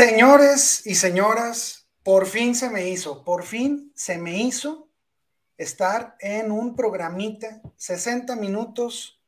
[0.00, 4.88] Señores y señoras, por fin se me hizo, por fin se me hizo
[5.58, 9.20] estar en un programita, 60 minutos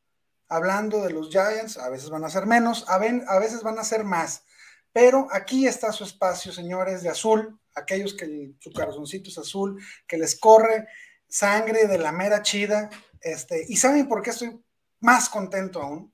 [0.47, 4.03] hablando de los Giants, a veces van a ser menos, a, veces van a ser
[4.03, 4.45] más,
[4.91, 10.17] pero aquí está su espacio, señores de azul, aquellos que su corazoncito es azul, que
[10.17, 10.87] les corre
[11.27, 12.89] sangre de la mera chida,
[13.21, 14.59] este, y saben por qué estoy
[15.01, 16.11] más contento aún,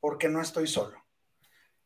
[0.00, 1.04] porque no estoy solo.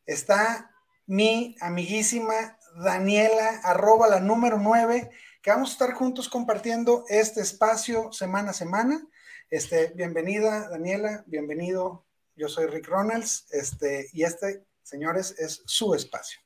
[0.07, 0.71] Está
[1.07, 5.11] mi amiguísima Daniela, arroba la número 9,
[5.43, 9.07] que vamos a estar juntos compartiendo este espacio semana a semana.
[9.51, 12.05] Este, bienvenida, Daniela, bienvenido.
[12.35, 16.41] Yo soy Rick Ronalds, este, y este, señores, es su espacio.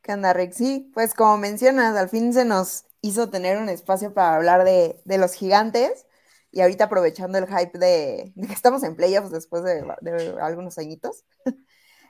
[0.00, 0.52] ¿Qué onda, Rick?
[0.52, 5.02] Sí, pues como mencionas, al fin se nos hizo tener un espacio para hablar de,
[5.04, 6.06] los gigantes
[6.50, 11.24] y ahorita aprovechando el hype de, que estamos en playoffs después de, de algunos añitos,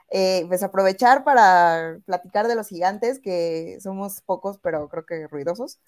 [0.09, 5.79] eh, pues aprovechar para platicar de los gigantes, que somos pocos, pero creo que ruidosos,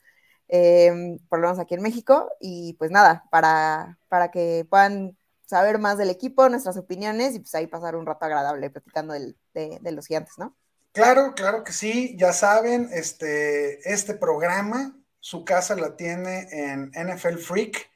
[0.47, 5.79] eh, por lo menos aquí en México, y pues nada, para, para que puedan saber
[5.79, 10.07] más del equipo, nuestras opiniones, y pues ahí pasar un rato agradable platicando de, los
[10.07, 10.55] gigantes, ¿no?
[10.93, 17.37] Claro, claro que sí, ya saben, este, este programa, su casa la tiene en NFL
[17.37, 17.91] Freak.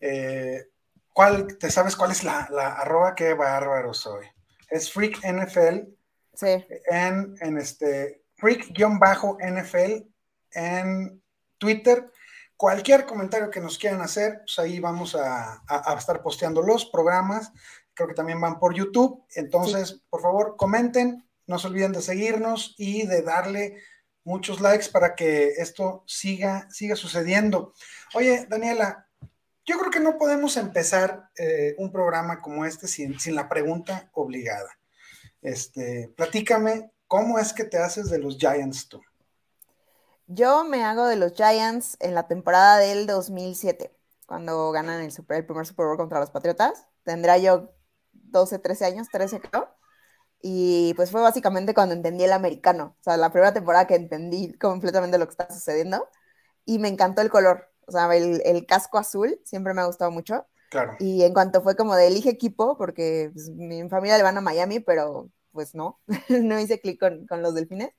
[0.00, 0.66] Eh,
[1.12, 3.14] ¿cuál, ¿Te sabes cuál es la, la arroba?
[3.14, 4.26] Qué bárbaro soy
[4.68, 5.88] es Freak NFL.
[6.34, 6.64] Sí.
[6.90, 10.06] En, en este, Freak-NFL
[10.52, 11.22] en
[11.58, 12.10] Twitter.
[12.56, 15.62] Cualquier comentario que nos quieran hacer, pues ahí vamos a,
[15.96, 17.52] estar posteando los programas.
[17.94, 19.24] Creo que también van por YouTube.
[19.34, 21.24] Entonces, por favor, comenten.
[21.46, 23.82] No se olviden de seguirnos y de darle
[24.24, 27.74] muchos likes para que esto siga, siga sucediendo.
[28.14, 29.07] Oye, Daniela,
[29.68, 34.70] yo creo que no podemos empezar eh, un programa como este sin, la pregunta obligada.
[35.42, 39.02] Este, platícame, ¿cómo es que te haces de los Giants tú?
[40.26, 43.94] Yo me hago de los Giants en la temporada del 2007,
[44.26, 46.86] cuando ganan el, super, primer Super Bowl contra los Patriotas.
[47.04, 47.74] Tendrá yo
[48.12, 49.68] 12, 13 años, 13 creo.
[50.40, 52.96] Y pues fue básicamente cuando entendí el americano.
[53.00, 56.08] O sea, la primera temporada que entendí completamente lo que está sucediendo.
[56.64, 57.70] Y me encantó el color.
[57.88, 60.46] O sea, el, casco azul siempre me ha gustado mucho.
[60.70, 60.94] Claro.
[60.98, 64.42] Y en cuanto fue como de elige equipo, porque pues, mi familia le van a
[64.42, 67.90] Miami, pero pues no, no hice clic con, con, los delfines.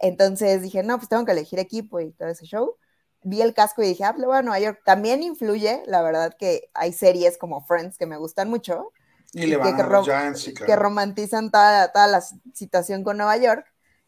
[0.00, 2.76] Entonces dije, no, pues tengo que elegir equipo y todo ese show.
[3.22, 4.80] Vi el casco y dije, ah, pues voy a Nueva York.
[4.84, 8.92] También influye, la verdad, que hay series como Friends que me gustan mucho.
[9.32, 10.66] Y le van que, a los Giants, sí, claro.
[10.66, 12.20] que romantizan toda, toda la
[12.52, 13.64] situación con Nueva York.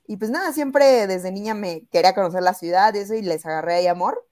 [0.08, 3.46] Y pues nada, siempre desde niña me quería conocer la ciudad y eso, y les
[3.46, 4.26] agarré ahí amor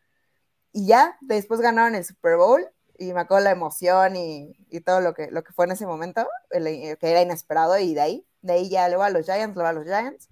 [0.73, 2.67] y ya, después ganaron el Super Bowl
[2.99, 6.27] y me acuerdo la emoción y, todo lo que, lo que fue en ese momento,
[6.51, 9.73] que era inesperado y de ahí, de ahí ya luego a los Giants, luego a
[9.73, 10.29] los Giants.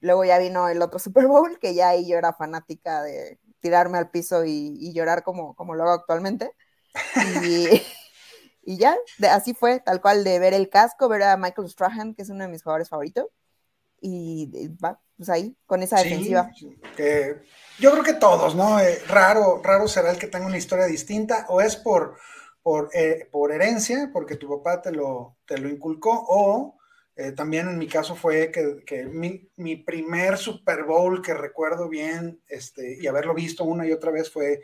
[0.00, 3.98] Luego ya vino el otro Super Bowl, que ya ahí yo era fanática de tirarme
[3.98, 6.52] al piso y, llorar como, como lo hago actualmente.
[7.42, 7.82] Y,
[8.62, 8.96] y ya,
[9.30, 12.44] así fue, tal cual, de ver el casco, ver a Michael Strahan, que es uno
[12.44, 13.26] de mis jugadores favoritos,
[14.06, 16.50] y va, pues ahí, con esa defensiva.
[16.94, 17.40] Que
[17.78, 18.78] yo creo que todos, ¿no?
[18.78, 22.18] Eh, raro, raro será el que tenga una historia distinta, o es por,
[22.62, 26.76] por, eh, por herencia, porque tu papá te lo, te lo inculcó, o
[27.16, 32.42] eh, también en mi caso fue que, mi, mi, primer Super Bowl que recuerdo bien,
[32.48, 34.60] este, y haberlo visto una y otra vez fue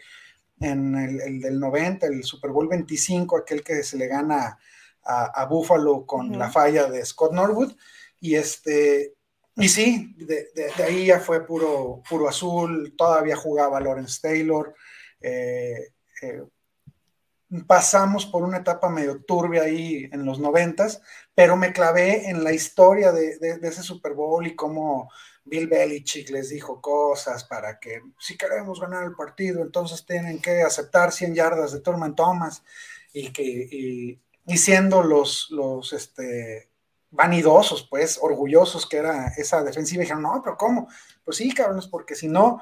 [0.60, 4.58] en el, del 90, el Super Bowl 25, aquel que se le gana
[5.02, 7.72] a, Buffalo con la falla de Scott Norwood,
[8.20, 9.14] y este,
[9.60, 10.48] y sí, de,
[10.82, 14.74] ahí ya fue puro, puro azul, todavía jugaba Lawrence Taylor.
[15.20, 16.42] Eh, eh,
[17.66, 21.02] pasamos por una etapa medio turbia ahí en los noventas,
[21.34, 25.10] pero me clavé en la historia de, ese Super Bowl y cómo
[25.44, 30.62] Bill Belichick les dijo cosas para que si queremos ganar el partido, entonces tienen que
[30.62, 32.62] aceptar 100 yardas de Thurman Thomas
[33.12, 36.69] y que y, y siendo los, los este,
[37.10, 40.88] vanidosos, pues, orgullosos que era esa defensiva, y dijeron, no, pero ¿cómo?
[41.24, 42.60] Pues sí, cabrones, porque si no,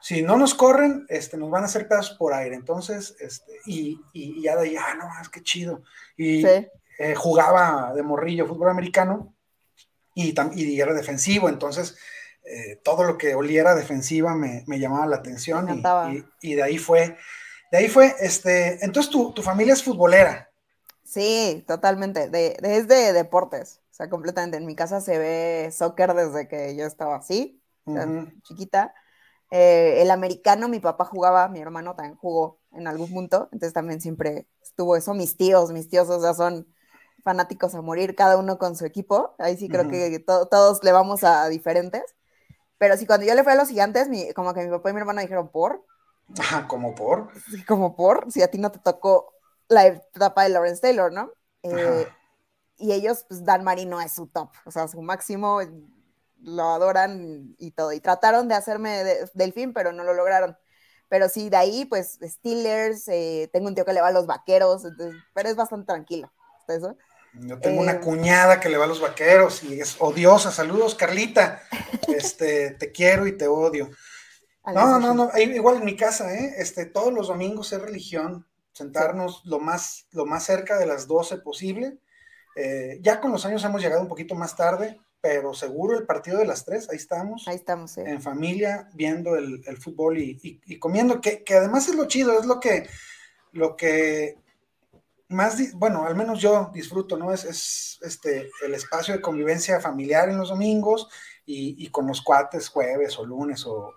[0.00, 2.54] si no nos corren, este, nos van a hacer pedazos por aire.
[2.54, 5.82] Entonces, este, y, y, ya de ahí, ah, no, es que chido.
[6.16, 9.34] Y eh, jugaba de morrillo fútbol americano
[10.14, 11.96] y, y era defensivo, entonces
[12.44, 16.78] eh, todo lo que oliera defensiva me, me llamaba la atención y, y, de ahí
[16.78, 17.16] fue,
[17.70, 20.50] de ahí fue, este, entonces tu, tu familia es futbolera.
[21.04, 22.28] Sí, totalmente.
[22.28, 23.79] De, de, deportes.
[23.90, 24.56] O sea, completamente.
[24.56, 27.62] En mi casa se ve soccer desde que yo estaba así,
[28.42, 28.94] chiquita.
[29.50, 34.00] Eh, el americano, mi papá jugaba, mi hermano también jugó en algún punto, entonces también
[34.00, 35.12] siempre estuvo eso.
[35.12, 36.72] Mis tíos, mis tíos, o sea, son
[37.24, 39.34] fanáticos a morir, cada uno con su equipo.
[39.38, 42.02] Ahí sí creo que todos le vamos a diferentes.
[42.78, 45.00] Pero sí, cuando yo le fui a los gigantes, como que mi papá y mi
[45.00, 45.84] hermano dijeron, ¿por?
[46.38, 47.28] Ajá, ¿como por?
[47.50, 49.34] Sí, como por, si a ti no te tocó
[49.68, 51.30] la etapa de Lawrence Taylor, ¿no?
[51.62, 52.06] Eh,
[52.80, 55.60] y ellos, pues Dan Marino es su top, o sea, su máximo,
[56.42, 57.92] lo adoran y todo.
[57.92, 59.04] Y trataron de hacerme
[59.34, 60.56] delfín, pero no lo lograron.
[61.08, 64.26] Pero sí, de ahí, pues Steelers, eh, tengo un tío que le va a los
[64.26, 64.84] vaqueros,
[65.34, 66.32] pero es bastante tranquilo.
[66.68, 66.96] eso?
[67.34, 70.50] Yo tengo una eh, cuñada que le va a los vaqueros y es odiosa.
[70.50, 71.62] Saludos, Carlita.
[72.08, 73.88] Este, te quiero y te odio.
[74.66, 76.54] No, no, no, igual en mi casa, ¿eh?
[76.58, 81.38] Este, todos los domingos es religión, sentarnos lo, más, lo más cerca de las 12
[81.38, 81.98] posible.
[82.56, 86.38] Eh, ya con los años hemos llegado un poquito más tarde, pero seguro el partido
[86.38, 87.46] de las tres, ahí estamos.
[87.46, 92.46] Ahí estamos, En familia, viendo el, fútbol y, comiendo, que, además es lo chido, es
[92.46, 92.88] lo que,
[93.52, 94.38] lo que
[95.28, 97.32] más, bueno, al menos yo disfruto, ¿no?
[97.32, 101.08] Es, es este, el espacio de convivencia familiar en los domingos
[101.46, 103.92] y, con los cuates jueves o lunes o,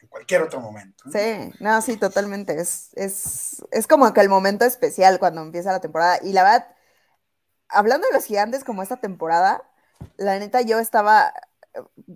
[0.00, 1.04] en cualquier otro momento.
[1.10, 2.60] Sí, no, sí, totalmente.
[2.60, 6.18] Es, es, es como que el momento especial cuando empieza la temporada.
[6.22, 6.66] Y la verdad,
[7.72, 9.62] hablando de los gigantes como esta temporada,
[10.16, 11.32] la neta yo estaba,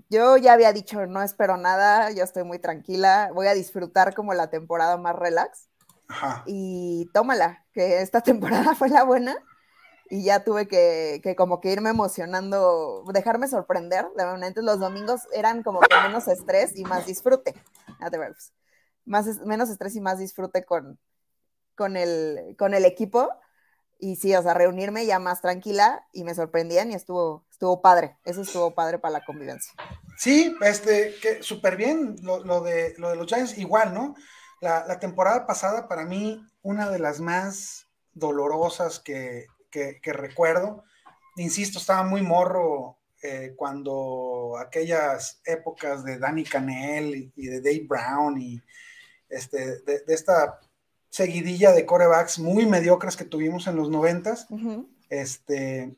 [0.09, 4.35] yo ya había dicho, no espero nada, yo estoy muy tranquila, voy a disfrutar como
[4.35, 5.69] la temporada más relax.
[6.47, 9.37] Y tómala, que esta temporada fue la buena
[10.09, 14.07] y ya tuve que, que, como que irme emocionando, dejarme sorprender.
[14.17, 17.55] De momento los domingos eran como que menos estrés y más disfrute.
[19.05, 20.99] Más, menos estrés y más disfrute con,
[21.75, 23.31] con, el, con el equipo.
[23.99, 28.17] Y sí, o sea, reunirme ya más tranquila y me sorprendían y estuvo, estuvo padre.
[28.25, 29.73] Eso estuvo padre para la convivencia.
[30.19, 34.15] Sí, este, que súper bien lo, lo, de, lo de los Giants, igual, ¿no?
[34.61, 40.85] La, la, temporada pasada, para mí, una de las más dolorosas que, que, recuerdo.
[41.37, 48.41] Insisto, estaba muy morro eh, cuando aquellas épocas de Danny Canel y, de Dave Brown
[48.41, 48.61] y
[49.29, 50.61] este, de, de esta
[51.17, 54.47] seguidilla de corebacks muy mediocres que tuvimos en los noventas,
[55.09, 55.97] este,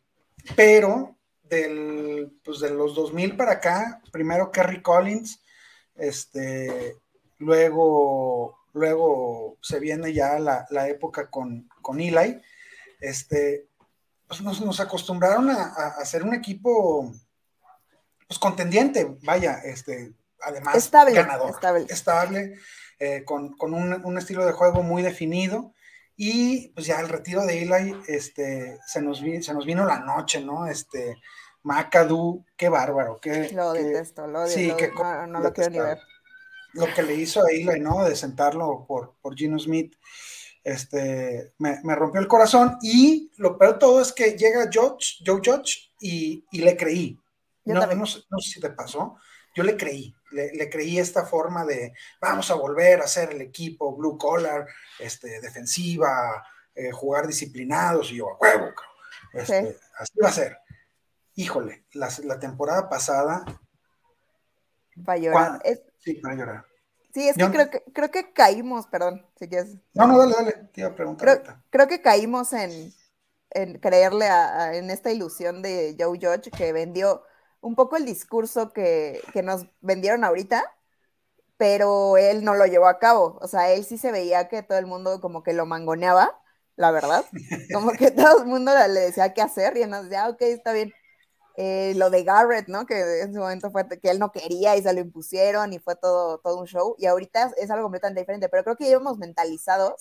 [0.55, 5.43] pero del, pues de los 2000 para acá, primero Kerry Collins,
[5.97, 6.97] este,
[7.39, 12.41] luego, luego se viene ya la, época con, con, Eli,
[13.01, 13.67] este,
[14.29, 15.65] pues nos, acostumbraron a,
[15.99, 17.13] hacer un equipo
[18.29, 21.87] pues contendiente, vaya, este, además ganador, estable.
[21.89, 22.55] estable
[22.99, 25.73] eh, con, un, estilo de juego muy definido.
[26.17, 30.41] Y pues ya el retiro de Eli, este, se nos, se nos vino la noche,
[30.41, 30.67] ¿no?
[30.67, 31.17] Este,
[31.63, 33.21] McAdoo, qué bárbaro.
[33.21, 34.91] Qué, lo detesto, lo odio, sí, que,
[35.29, 35.99] no, lo quiero ni ver.
[36.73, 38.05] Lo que le hizo a Eli, ¿no?
[38.05, 39.95] De sentarlo por, por Gino Smith,
[40.65, 42.79] este, me, rompió el corazón.
[42.83, 47.19] Y lo peor de todo es que llega George, Joe Judge y, le creí.
[47.65, 49.17] no, no, sé si te pasó,
[49.59, 53.97] yo le creí le, creí esta forma de vamos a volver a ser el equipo
[53.97, 54.67] blue collar,
[54.99, 56.45] este, defensiva,
[56.75, 58.73] eh, jugar disciplinados, y yo a huevo,
[59.33, 60.59] este, así va a ser.
[61.35, 63.45] Híjole, la, temporada pasada.
[65.09, 65.63] Va a llorar.
[65.99, 66.67] Sí, va a llorar.
[67.15, 69.77] Sí, es que, creo que creo que caímos, perdón, si quieres.
[69.95, 71.63] No, no, dale, dale, te iba a preguntar.
[71.71, 72.93] Creo, que caímos en,
[73.51, 74.27] en creerle
[74.73, 77.23] en esta ilusión de Joe Judge que vendió
[77.61, 80.65] un poco el discurso que, nos vendieron ahorita,
[81.57, 83.39] pero él no lo llevó a cabo.
[83.41, 86.41] O sea, él sí se veía que todo el mundo como que lo mangoneaba,
[86.77, 87.25] la verdad.
[87.75, 90.43] Como que todo el mundo le decía qué hacer y él nos decía, ah, ok,
[90.43, 90.93] está bien.
[91.57, 92.87] Eh, lo de Garrett, ¿no?
[92.87, 95.97] Que en su momento fue que él no quería y se lo impusieron y fue
[95.97, 96.95] todo, todo un show.
[96.99, 100.01] Y ahorita es algo completamente diferente, pero creo que íbamos mentalizados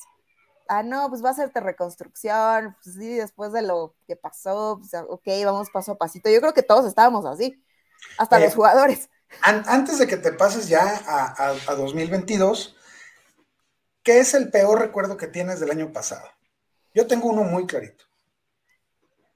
[0.69, 4.93] ah, no, pues va a hacerte reconstrucción, pues sí, después de lo que pasó, pues,
[5.07, 6.29] ok, vamos paso a pasito.
[6.29, 7.63] Yo creo que todos estábamos así,
[8.17, 9.09] hasta los jugadores.
[9.41, 12.75] antes de que te pases ya a, 2022,
[14.03, 16.27] ¿qué es el peor recuerdo que tienes del año pasado?
[16.93, 18.05] Yo tengo uno muy clarito.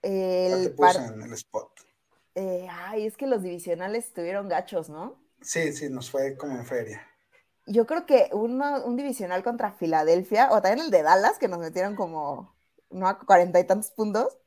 [0.02, 1.70] El te en el spot.
[2.34, 5.22] Eh, ay, es que los divisionales estuvieron gachos, ¿no?
[5.42, 7.11] Sí, sí, nos fue como en feria
[7.66, 11.96] yo creo que un divisional contra Filadelfia, o también el de Dallas, que nos metieron
[11.96, 12.56] como,
[12.90, 14.38] no a cuarenta y tantos puntos,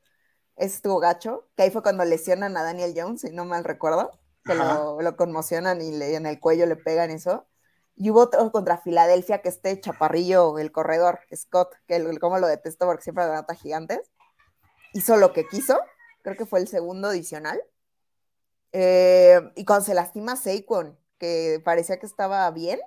[0.56, 4.10] estuvo gacho, que ahí fue cuando lesionan a Daniel Jones, si no mal recuerdo,
[4.44, 7.46] que lo, conmocionan y le, en el cuello le pegan eso.
[7.96, 12.86] Y hubo otro contra Filadelfia, que este chaparrillo, el corredor, Scott, que como lo detesto
[12.86, 14.00] porque siempre nota gigantes,
[14.92, 15.78] hizo lo que quiso,
[16.22, 17.60] creo que fue el segundo adicional.
[18.72, 22.80] Eh, y cuando se lastima Saquon, que parecía que estaba bien,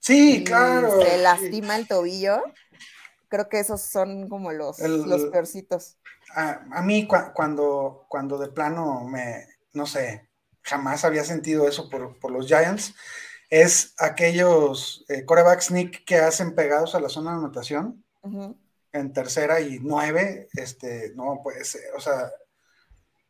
[0.00, 1.02] Sí, claro.
[1.02, 2.42] Se lastima el tobillo.
[3.28, 5.98] Creo que esos son como los, los peorcitos.
[6.34, 10.28] A, mí cuando, cuando de plano me, no sé,
[10.62, 12.94] jamás había sentido eso por, los Giants,
[13.50, 18.04] es aquellos eh, coreback sneak que hacen pegados a la zona de anotación
[18.92, 22.30] en tercera y nueve, este, no puede ser, o sea,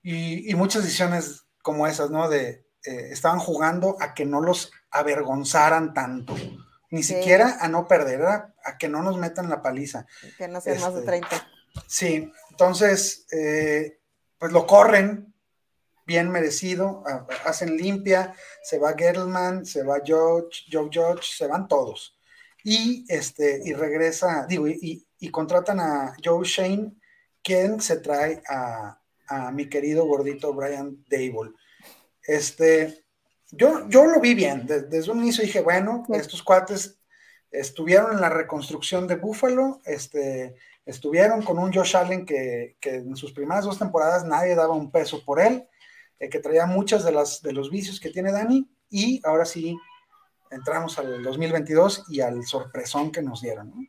[0.02, 2.28] y, muchas decisiones como esas, ¿no?
[2.28, 6.35] De eh, estaban jugando a que no los avergonzaran tanto,
[6.90, 10.07] ni siquiera a no perder, a, que no nos metan la paliza.
[10.37, 11.28] Que no sean más de 30.
[11.28, 11.47] Este,
[11.87, 14.00] sí, entonces, eh,
[14.38, 15.35] pues lo corren,
[16.07, 17.04] bien merecido,
[17.45, 22.18] hacen limpia, se va Gettleman, se va George, Joe George, se van todos.
[22.64, 26.95] Y, este, y regresa, digo, y, y contratan a Joe Shane,
[27.42, 31.52] quien se trae a, a mi querido gordito Brian Dable.
[32.23, 33.04] Este,
[33.50, 36.99] yo, yo lo vi bien, desde, un inicio dije, bueno, estos cuates
[37.50, 43.17] estuvieron en la reconstrucción de Buffalo, este, estuvieron con un Josh Allen que, que en
[43.17, 45.67] sus primeras dos temporadas nadie daba un peso por él,
[46.19, 49.76] eh, que traía muchas de, las, de los vicios que tiene Dani, y ahora sí
[50.50, 53.88] entramos al 2022 y al sorpresón que nos dieron.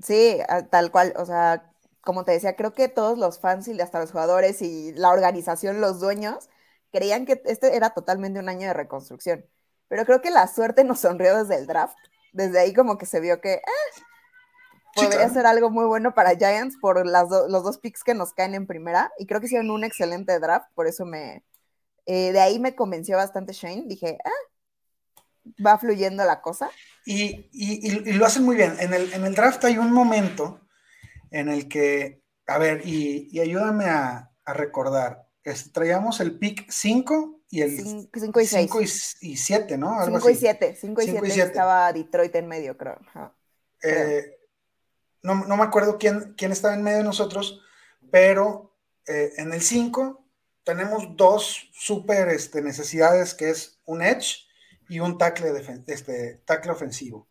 [0.00, 0.38] Sí,
[0.70, 4.12] tal cual, o sea, como te decía, creo que todos los fans y hasta los
[4.12, 6.48] jugadores y la organización, los dueños,
[6.94, 9.44] creían que este era totalmente un año de reconstrucción.
[9.88, 11.98] Pero creo que la suerte nos sonrió desde el draft.
[12.32, 13.62] Desde ahí como que se vio que eh,
[14.94, 18.54] podría ser algo muy bueno para Giants por las los dos picks que nos caen
[18.54, 19.12] en primera.
[19.18, 21.44] Y creo que hicieron un excelente draft, por eso me...
[22.06, 23.84] Eh, de ahí me convenció bastante Shane.
[23.86, 26.70] Dije, ah, va fluyendo la cosa.
[27.04, 28.76] Y, y, lo hacen muy bien.
[28.78, 30.60] En el, en el draft hay un momento
[31.34, 35.26] en el que, a ver, y, ayúdame a, recordar,
[35.72, 39.16] traíamos el pick 5 y el 5 y 6.
[39.20, 40.04] y 7, ¿no?
[40.04, 42.98] 5 y 7, 5 y 7 estaba Detroit en medio, creo.
[43.82, 44.38] Eh,
[45.22, 47.60] no, me acuerdo quién, quién estaba en medio de nosotros,
[48.10, 48.74] pero
[49.06, 50.24] eh, en el 5
[50.64, 54.46] tenemos dos súper este, necesidades, que es un edge
[54.88, 55.52] y un tackle,
[55.86, 57.28] este, tackle ofensivo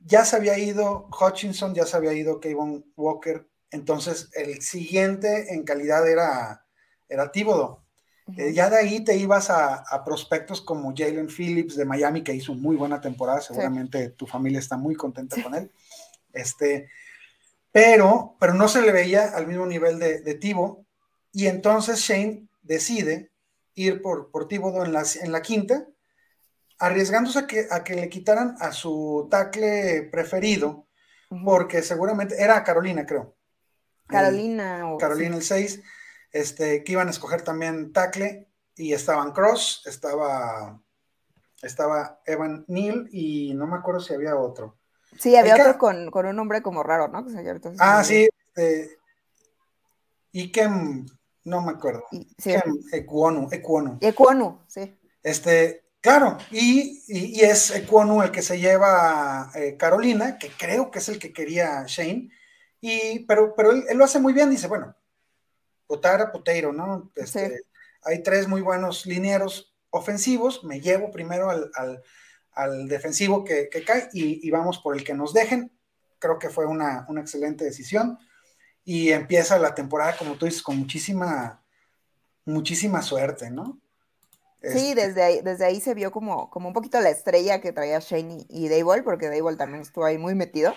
[0.00, 5.64] ya se había ido Hutchinson, ya se había ido Kayvon Walker, entonces el siguiente en
[5.64, 6.66] calidad era,
[7.08, 7.84] era Tíbodo.
[8.36, 12.54] Eh, ya de ahí te ibas a, prospectos como Jalen Phillips de Miami, que hizo
[12.54, 15.70] muy buena temporada, seguramente tu familia está muy contenta con él.
[16.32, 16.90] Este,
[17.72, 20.84] pero, pero no se le veía al mismo nivel de, de Tibo,
[21.32, 23.30] y entonces Shane decide
[23.74, 25.86] ir por, por Tíbodo en la, en la quinta,
[26.78, 30.86] arriesgándose a que, a que le quitaran a su tackle preferido,
[31.44, 33.36] porque seguramente era Carolina, creo.
[34.06, 34.82] Carolina.
[34.98, 35.82] Carolina el 6,
[36.32, 40.80] este, que iban a escoger también tackle, y estaban Cross, estaba,
[41.62, 44.76] estaba Evan Neal, y no me acuerdo si había otro.
[45.18, 47.26] Sí, había otro con, un nombre como raro, ¿no?
[47.78, 48.98] ah, sí, este,
[50.32, 51.06] Ikem,
[51.44, 52.04] no me acuerdo.
[52.38, 52.54] Sí.
[52.92, 54.60] Ecuonu, Ecuonu.
[54.68, 54.94] sí.
[55.22, 57.02] Este, Claro, y,
[57.42, 61.84] es Ecuonu el que se lleva eh, Carolina, que creo que es el que quería
[61.86, 62.30] Shane,
[62.80, 64.94] y, pero, pero él, lo hace muy bien, dice, bueno,
[65.88, 67.10] Potara, Poteiro, ¿no?
[67.16, 67.62] Este,
[68.04, 74.78] hay tres muy buenos linieros ofensivos, me llevo primero al, defensivo que, cae y, vamos
[74.78, 75.72] por el que nos dejen.
[76.20, 78.18] Creo que fue una, una excelente decisión.
[78.84, 81.62] Y empieza la temporada, como tú dices, con muchísima,
[82.44, 83.80] muchísima suerte, ¿no?
[84.62, 87.72] Sí, este desde ahí, desde ahí se vio como, como un poquito la estrella que
[87.72, 90.74] traía Shane y, Dayball, porque Dayball también estuvo ahí muy metido.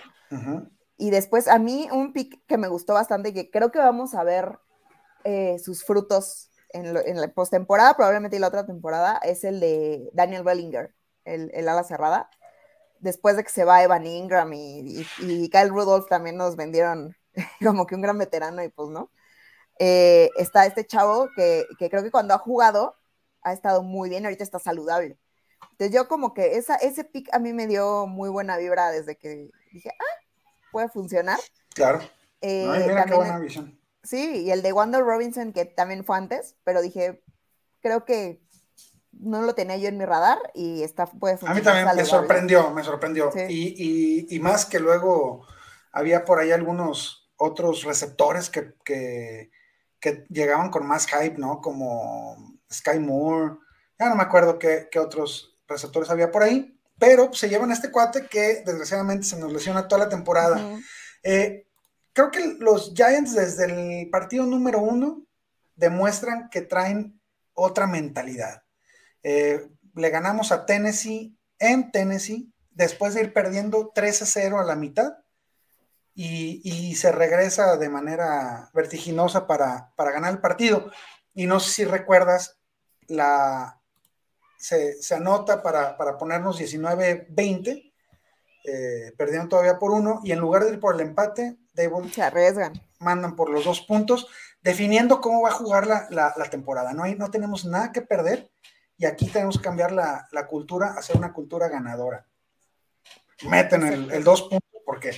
[0.97, 4.13] Y después a mí un pick que me gustó bastante y que creo que vamos
[4.13, 4.59] a ver
[5.23, 10.43] eh, sus frutos en, la postemporada, probablemente y la otra temporada, es el de Daniel
[10.43, 10.93] Bellinger,
[11.25, 12.29] el, ala cerrada.
[12.99, 17.15] Después de que se va Evan Ingram y, Kyle Rudolph también nos vendieron
[17.63, 19.11] como que un gran veterano y pues no.
[19.79, 22.95] Eh, está este chavo que, que creo que cuando ha jugado
[23.41, 25.17] ha estado muy bien, ahorita está saludable.
[25.71, 29.15] Entonces yo como que esa, ese pick a mí me dio muy buena vibra desde
[29.17, 30.25] que dije, ah,
[30.71, 31.39] puede funcionar.
[31.73, 32.01] Claro.
[32.41, 33.80] Eh, mira qué buena visión.
[34.03, 37.23] Sí, y el de Wanda Robinson, que también fue antes, pero dije,
[37.81, 38.41] creo que
[39.11, 41.57] no lo tenía yo en mi radar y está, puede funcionar.
[41.57, 43.31] A mí también me sorprendió, me sorprendió.
[43.49, 45.45] Y, más que luego
[45.91, 49.51] había por ahí algunos otros receptores que, que,
[49.99, 51.61] que llegaban con más hype, ¿no?
[51.61, 53.57] Como Sky Moore,
[53.99, 57.91] ya no me acuerdo qué, otros receptores había por ahí, pero se llevan a este
[57.91, 60.79] cuate que desgraciadamente se nos lesiona toda la temporada.
[61.23, 61.67] Eh,
[62.13, 63.65] creo que los Giants desde
[64.01, 65.25] el partido número uno
[65.75, 67.19] demuestran que traen
[67.53, 68.63] otra mentalidad.
[69.23, 75.17] Eh, le ganamos a Tennessee en Tennessee después de ir perdiendo 13-0 a la mitad
[76.13, 80.91] y, se regresa de manera vertiginosa para, para ganar el partido.
[81.33, 82.59] Y no sé si recuerdas
[83.07, 83.81] la,
[84.61, 87.93] se, anota para, ponernos 19-20,
[88.63, 92.21] eh, perdieron todavía por uno, y en lugar de ir por el empate, Dable se
[92.21, 92.73] arriesgan.
[92.99, 94.27] Mandan por los dos puntos,
[94.61, 96.93] definiendo cómo va a jugar la, temporada.
[96.93, 98.51] No, hay, no tenemos nada que perder,
[98.97, 102.25] y aquí tenemos que cambiar la, cultura, hacer una cultura ganadora.
[103.49, 105.13] Meten el, el dos puntos porque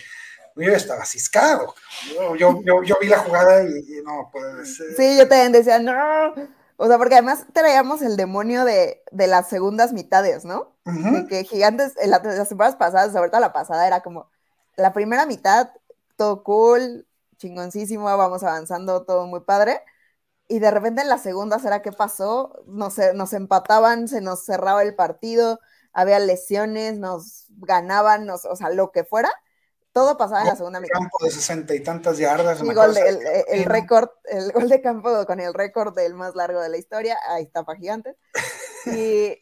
[0.55, 1.73] yo estaba ciscado.
[2.37, 2.61] Yo,
[3.01, 4.95] vi la jugada y, no puede ser.
[4.95, 6.33] Sí, yo también decía, no.
[6.77, 10.75] O sea, porque además traíamos el demonio de, las segundas mitades, ¿no?
[10.85, 14.29] De que gigantes, en las temporadas pasadas, sobre todo la pasada, era como
[14.75, 15.69] la primera mitad,
[16.15, 19.81] todo cool, chingoncísimo, vamos avanzando, todo muy padre.
[20.47, 22.63] Y de repente en la segunda, ¿será qué pasó?
[22.67, 25.59] Nos, nos empataban, se nos cerraba el partido,
[25.93, 29.31] había lesiones, nos ganaban, nos, o sea, lo que fuera
[29.93, 30.99] todo pasaba en la segunda mitad.
[30.99, 32.59] Campo de sesenta y tantas yardas.
[32.61, 36.77] el, el récord, el gol de campo con el récord del más largo de la
[36.77, 38.15] historia, ahí está para Gigantes.
[38.87, 39.37] Y,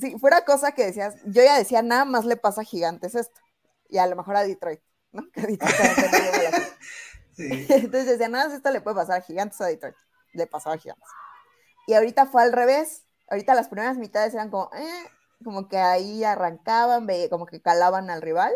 [0.00, 3.40] si fuera cosa que decías, yo ya decía, nada más le pasa a Gigantes esto.
[3.88, 4.80] Y a lo mejor a Detroit,
[5.12, 5.22] ¿no?
[5.32, 5.72] Que Detroit
[7.36, 7.48] sí.
[7.68, 9.96] Entonces decía, nada esto le puede pasar a Gigantes o a Detroit.
[10.32, 11.08] Le pasó a Gigantes.
[11.86, 13.04] Y ahorita fue al revés.
[13.28, 15.04] Ahorita las primeras mitades eran como, eh,
[15.44, 18.52] como que ahí arrancaban, como que calaban al rival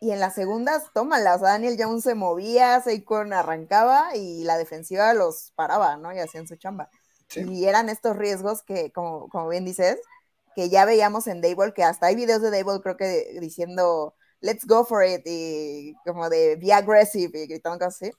[0.00, 4.58] y en las segundas, tómala, o sea, Daniel Jones se movía, Seikon arrancaba y la
[4.58, 6.12] defensiva los paraba, ¿no?
[6.12, 6.90] Y hacían su chamba.
[7.34, 9.98] Y eran estos riesgos que, como, como bien dices,
[10.54, 14.66] que ya veíamos en Dable, que hasta hay videos de Dable, creo que diciendo, let's
[14.66, 18.12] go for it, y como de be aggressive, y gritando cosas así.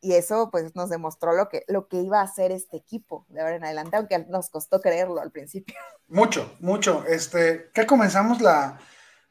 [0.00, 3.40] Y eso, pues, nos demostró lo que, lo que iba a hacer este equipo de
[3.40, 5.74] ahora en adelante, aunque nos costó creerlo al principio.
[6.06, 7.04] Mucho, mucho.
[7.06, 8.78] Este, ¿qué comenzamos la,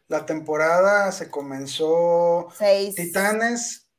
[0.08, 2.50] la temporada se comenzó
[2.96, 3.90] Titanes,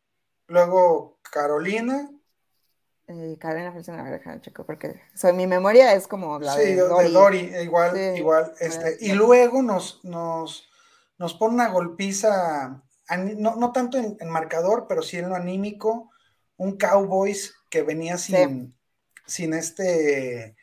[0.46, 2.10] luego Carolina.
[3.08, 7.52] Eh, Carolina fue una chico, porque soy mi memoria es como la de Dori.
[7.62, 8.52] igual, igual.
[8.60, 10.65] Este, y luego nos, nos,
[11.18, 16.10] nos pone una golpiza, no, tanto en, marcador, pero sí en lo anímico,
[16.56, 18.76] un Cowboys que venía sin,
[19.26, 20.56] sin este,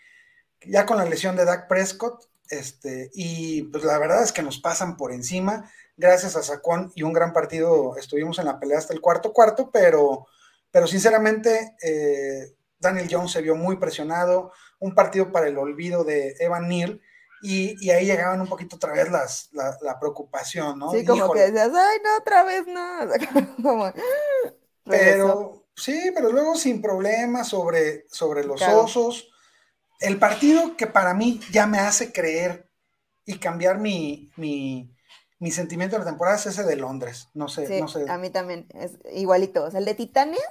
[0.66, 4.60] ya con la lesión de Dak Prescott, este, y pues la verdad es que nos
[4.60, 5.70] pasan por encima.
[5.96, 9.70] Gracias a Sacón y un gran partido, estuvimos en la pelea hasta el cuarto cuarto,
[9.72, 10.28] pero,
[10.72, 16.36] pero sinceramente eh, Daniel Jones se vio muy presionado, un partido para el olvido de
[16.40, 17.02] Evan Neal,
[17.44, 20.92] y, ahí llegaban un poquito otra vez las, la, preocupación, ¿no?
[20.92, 23.94] Sí, como que decías, ay, no, otra vez no.
[24.86, 29.30] pero sí, pero luego sin problemas sobre, sobre los osos
[30.04, 32.70] el partido que para mí ya me hace creer
[33.26, 34.30] y cambiar mi,
[35.50, 37.30] sentimiento de la temporada es ese de Londres.
[37.34, 38.06] No sé, no sé.
[38.10, 39.64] A mí también, es igualito.
[39.64, 40.42] O sea, el de Titanes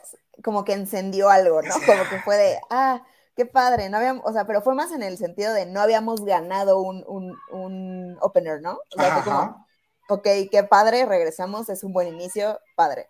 [0.42, 1.74] como que encendió algo, ¿no?
[1.86, 3.04] Como que fue de, ah,
[3.36, 6.24] qué padre, no habíamos, o sea, pero fue más en el sentido de no habíamos
[6.24, 8.78] ganado un, opener, ¿no?
[8.96, 9.66] O sea, como,
[10.08, 13.08] ok, qué padre, regresamos, es un buen inicio, padre.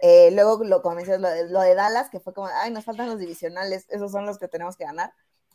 [0.00, 3.08] Eh, luego, lo, como lo de, lo de Dallas, que fue como, ay, nos faltan
[3.08, 5.12] los divisionales, esos son los que tenemos que ganar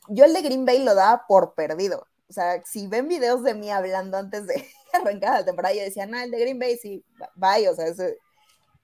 [0.08, 2.08] yo el de Green Bay lo daba por perdido.
[2.30, 6.06] O sea, si ven videos de mí hablando antes de arrancar la temporada, yo decía,
[6.06, 7.04] no, el de Green Bay sí,
[7.36, 7.88] bye, o sea,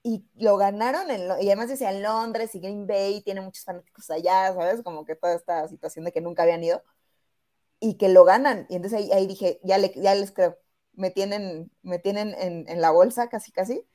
[0.04, 4.10] y lo ganaron, en y además decía en Londres y Green Bay tiene muchos fanáticos
[4.10, 4.82] allá, ¿sabes?
[4.84, 6.82] Como que toda esta situación de que nunca habían ido
[7.80, 8.66] y que lo ganan.
[8.70, 10.58] Y entonces ahí, dije, ya, le, ya les creo,
[10.92, 13.86] me tienen, me tienen en, en, la bolsa casi, casi.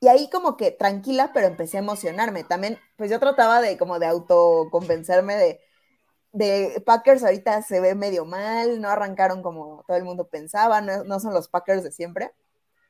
[0.00, 2.44] Y ahí como que tranquila, pero empecé a emocionarme.
[2.44, 5.60] También, pues yo trataba de como de autoconvencerme de,
[6.32, 11.20] de Packers ahorita se ve medio mal, no arrancaron como todo el mundo pensaba, no,
[11.20, 12.32] son los Packers de siempre,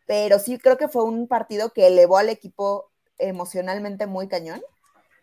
[0.06, 4.62] pero sí creo que fue un partido que elevó al equipo emocionalmente muy cañón.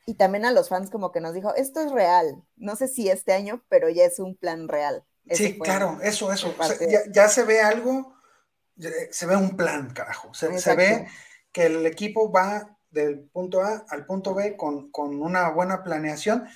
[0.06, 3.10] Y también a los fans como que nos dijo, esto es real, no sé si
[3.10, 5.04] este año, pero ya es un plan real.
[5.30, 6.56] sí, claro, eso, eso,
[7.12, 8.16] ya, se ve algo,
[9.12, 11.08] se ve un plan, carajo, se, se, ve
[11.52, 16.48] que el equipo va del punto A al punto B con, con una buena planeación.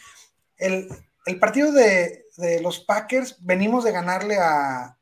[0.58, 0.90] El,
[1.26, 2.26] el partido de,
[2.62, 4.98] los Packers, venimos de ganarle a,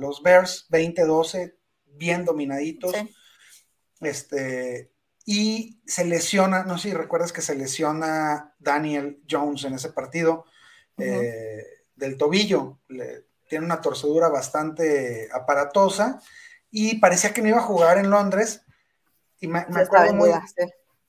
[0.00, 1.54] los Bears 20-12,
[1.94, 2.94] bien dominaditos.
[4.00, 4.92] Este,
[5.24, 10.44] y se lesiona, no sé si recuerdas que se lesiona Daniel Jones en ese partido
[10.98, 12.80] eh, del tobillo.
[13.48, 16.20] tiene una torcedura bastante aparatosa
[16.70, 18.62] y parecía que no iba a jugar en Londres.
[19.38, 20.30] Y me, acuerdo muy,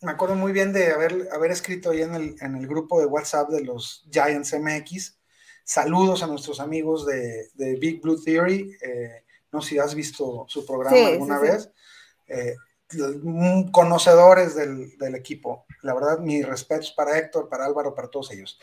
[0.01, 3.05] me acuerdo muy bien de haber, haber escrito ahí en el, en el, grupo de
[3.05, 5.17] WhatsApp de los Giants MX.
[5.63, 8.75] Saludos a nuestros amigos de, Big Blue Theory.
[8.81, 9.22] Eh,
[9.53, 11.71] no sé si has visto su programa alguna vez.
[12.27, 12.55] Eh,
[13.71, 15.65] conocedores del, del, equipo.
[15.81, 18.59] La verdad, mis respetos para Héctor, para Álvaro, para todos ellos.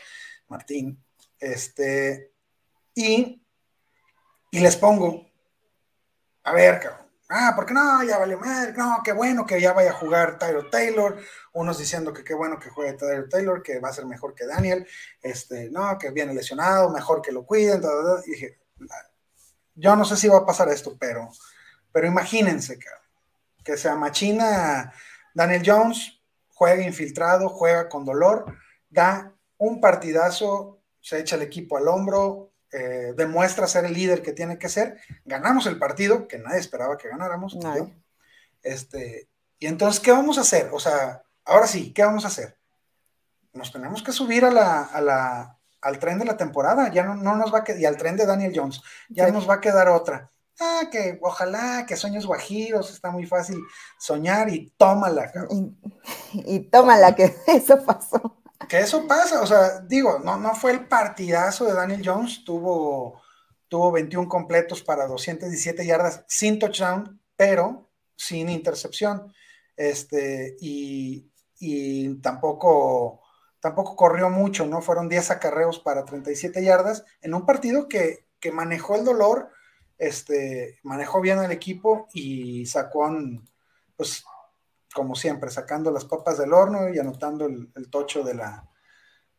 [0.47, 1.03] Martín.
[1.39, 2.33] Este,
[2.93, 3.41] y
[4.51, 5.25] Y les pongo,
[6.43, 8.03] a ver, cabrón, ah, ¿por qué no?
[8.03, 11.17] Ya vale madre, no, qué bueno que ya vaya a jugar Tyro Taylor,
[11.53, 14.45] unos diciendo que qué bueno que juegue Tyro Taylor, que va a ser mejor que
[14.45, 14.85] Daniel,
[15.21, 17.81] este, no, que viene lesionado, mejor que lo cuiden,
[18.25, 18.59] y dije,
[19.75, 21.29] yo no sé si va a pasar esto, pero,
[21.91, 23.01] pero imagínense, cabrón,
[23.63, 24.93] que se amachina
[25.33, 28.57] Daniel Jones, juega infiltrado, juega con dolor,
[28.89, 34.33] da un partidazo, se echa el equipo al hombro, eh, demuestra ser el líder que
[34.33, 37.57] tiene que ser, ganamos el partido, que nadie esperaba que ganáramos.
[38.63, 39.27] Este,
[39.59, 40.69] y entonces, ¿qué vamos a hacer?
[40.71, 42.57] O sea, ahora sí, ¿qué vamos a hacer?
[43.53, 47.15] Nos tenemos que subir a la, a la, al tren de la temporada, ya no,
[47.15, 49.61] no nos va a quedar, y al tren de Daniel Jones, ya nos va a
[49.61, 50.31] quedar otra.
[50.59, 53.57] Ah, que ojalá, que sueños guajiros, está muy fácil
[53.97, 58.41] soñar y tómala, Y, y tómala, que eso pasó.
[58.69, 63.21] Que eso pasa, o sea, digo, no, no fue el partidazo de Daniel Jones, tuvo,
[63.67, 69.33] tuvo 21 completos para 217 yardas sin touchdown, pero sin intercepción.
[69.75, 71.27] Este, y,
[72.21, 73.20] tampoco,
[73.61, 74.81] tampoco corrió mucho, ¿no?
[74.81, 79.49] Fueron 10 acarreos para 37 yardas en un partido que, que manejó el dolor,
[79.97, 83.09] este, manejó bien al equipo y sacó,
[83.95, 84.25] pues,
[84.93, 88.67] como siempre, sacando las papas del horno y anotando el, tocho de la,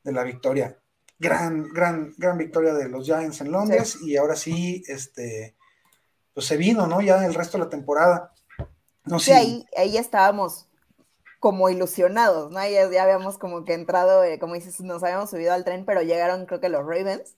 [0.05, 0.79] de la victoria.
[1.19, 5.57] Gran, gran, gran victoria de los Giants en Londres y ahora sí, este,
[6.33, 7.01] pues se vino, ¿no?
[7.01, 8.33] Ya el resto de la temporada.
[9.05, 10.69] No sí, ahí, ahí estábamos
[11.43, 12.61] como ilusionados, ¿no?
[12.69, 16.01] Ya, ya habíamos como que entrado, eh, como dices, nos habíamos subido al tren, pero
[16.01, 17.35] llegaron creo que los Ravens.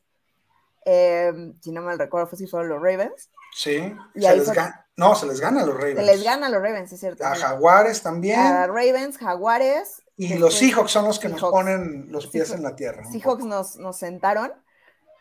[0.85, 3.31] Eh, si no me recuerdo, fue si fueron los Ravens.
[3.55, 4.53] Sí, se les
[4.97, 6.01] no, se les gana a los Ravens.
[6.01, 7.25] Se les gana a los Ravens, es cierto.
[7.25, 8.39] A Jaguares también.
[8.39, 10.03] A Ravens, Jaguares.
[10.19, 13.11] Y los Seahawks son los que nos ponen los pies en la tierra.
[13.11, 14.53] Seahawks nos, nos sentaron,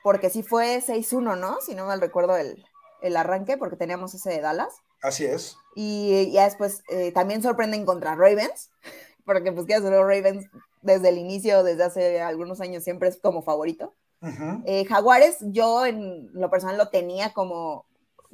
[0.04, 1.62] porque sí fue 6-1, ¿no?
[1.62, 4.74] Si no mal recuerdo el, arranque, porque teníamos ese de Dallas.
[5.04, 5.58] Así es.
[5.76, 8.72] Y ya después eh, también sorprenden contra Ravens,
[9.26, 10.48] porque pues que los Ravens
[10.82, 13.94] desde el inicio, desde hace algunos años, siempre es como favorito.
[14.66, 17.86] Eh, Jaguares, yo en lo personal lo tenía como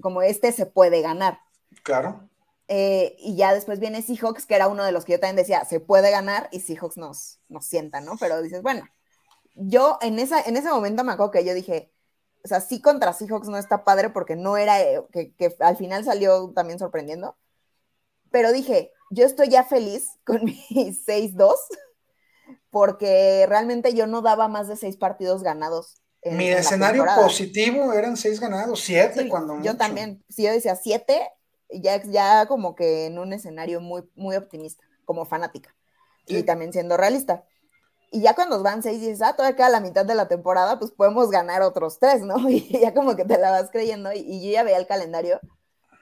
[0.01, 1.39] como este se puede ganar.
[1.83, 2.29] Claro.
[2.67, 5.65] Eh, y ya después viene Seahawks, que era uno de los que yo también decía,
[5.65, 8.15] se puede ganar y Seahawks nos, nos sienta, ¿no?
[8.19, 8.87] Pero dices, bueno,
[9.55, 11.91] yo en, esa, en ese momento me acuerdo que yo dije,
[12.43, 15.77] o sea, sí contra Seahawks no está padre porque no era, eh, que, que al
[15.77, 17.37] final salió también sorprendiendo,
[18.31, 21.55] pero dije, yo estoy ya feliz con mi 6-2
[22.69, 28.39] porque realmente yo no daba más de seis partidos ganados mi escenario positivo eran seis
[28.39, 31.21] ganados, siete cuando Yo también, si yo decía siete,
[31.69, 35.75] ya, ya como que en un escenario muy, muy optimista, como fanática,
[36.25, 37.45] y también siendo realista.
[38.11, 40.91] Y ya cuando van seis, dices, ah, todavía queda la mitad de la temporada, pues
[40.91, 42.37] podemos ganar otros tres, ¿no?
[42.49, 45.39] Y ya como que te la vas creyendo, y, yo ya veía el calendario,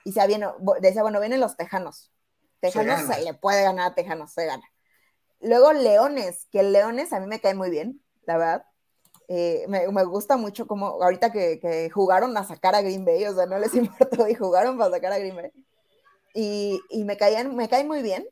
[0.06, 2.12] y decía, decía, bueno, vienen los Tejanos.
[2.60, 4.64] Tejanos se, le puede ganar a Tejanos, se gana.
[5.42, 8.66] Luego Leones, que Leones a mí me cae muy bien, la verdad
[9.30, 13.46] eh, me, gusta mucho como ahorita que, jugaron a sacar a Green Bay, o sea,
[13.46, 15.52] no les importó y jugaron para sacar a Green Bay.
[16.34, 18.28] Y, me, caían, me caen muy bien.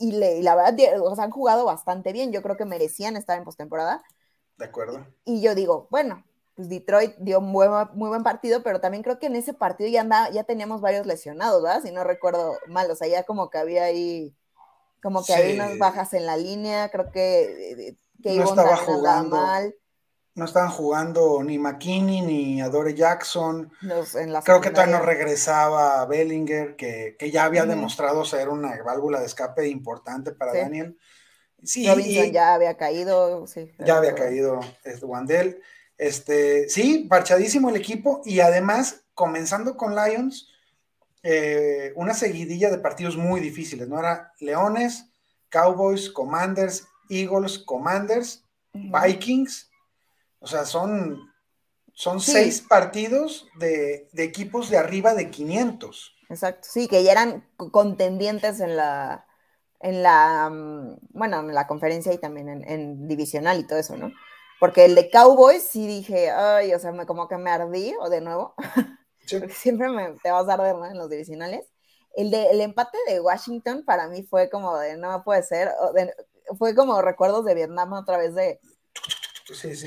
[0.00, 2.32] Y, le, la verdad, o sea, han jugado bastante bien.
[2.32, 4.02] Yo creo que merecían estar en postemporada.
[4.56, 5.06] De acuerdo.
[5.24, 6.24] Y yo digo, bueno,
[6.56, 9.88] pues Detroit dio un muy, muy buen partido, pero también creo que en ese partido
[9.90, 11.82] ya, anda, ya teníamos varios lesionados, ¿verdad?
[11.82, 14.34] Si no recuerdo mal, o sea, ya como que había ahí,
[15.02, 19.36] como que había unas bajas en la línea, creo que, eh, que no estaba jugando.
[19.36, 19.74] mal
[20.34, 23.70] no estaban jugando ni McKinney ni Adore Jackson.
[24.44, 29.68] Creo que todavía no regresaba Bellinger, que, ya había demostrado ser una válvula de escape
[29.68, 30.96] importante para Daniel.
[31.62, 31.84] Sí,
[32.32, 33.70] ya había caído, sí.
[33.78, 35.60] Ya había caído este, Wandel.
[35.98, 40.48] Este, sí, parchadísimo el equipo y además, comenzando con Lions,
[41.22, 43.98] eh, una seguidilla de partidos muy difíciles, ¿no?
[43.98, 45.10] Era Leones,
[45.50, 49.69] Cowboys, Commanders, Eagles, Commanders, Vikings
[50.40, 51.32] o sea, son,
[51.92, 56.16] son seis partidos de, equipos de arriba de 500.
[56.30, 59.26] Exacto, sí, que ya eran contendientes en la,
[59.80, 64.12] en la, mm, bueno, en la conferencia y también en, divisional y todo eso, ¿no?
[64.58, 68.08] Porque el de Cowboys sí dije, ay, o sea, me, como que me ardí, o
[68.08, 68.54] de nuevo,
[69.30, 70.86] porque siempre me, te vas a arder, ¿no?
[70.86, 71.66] En los divisionales.
[72.14, 75.70] El, de, el empate de Washington para mí fue como de, no puede ser,
[76.58, 78.60] fue como recuerdos de Vietnam otra vez de,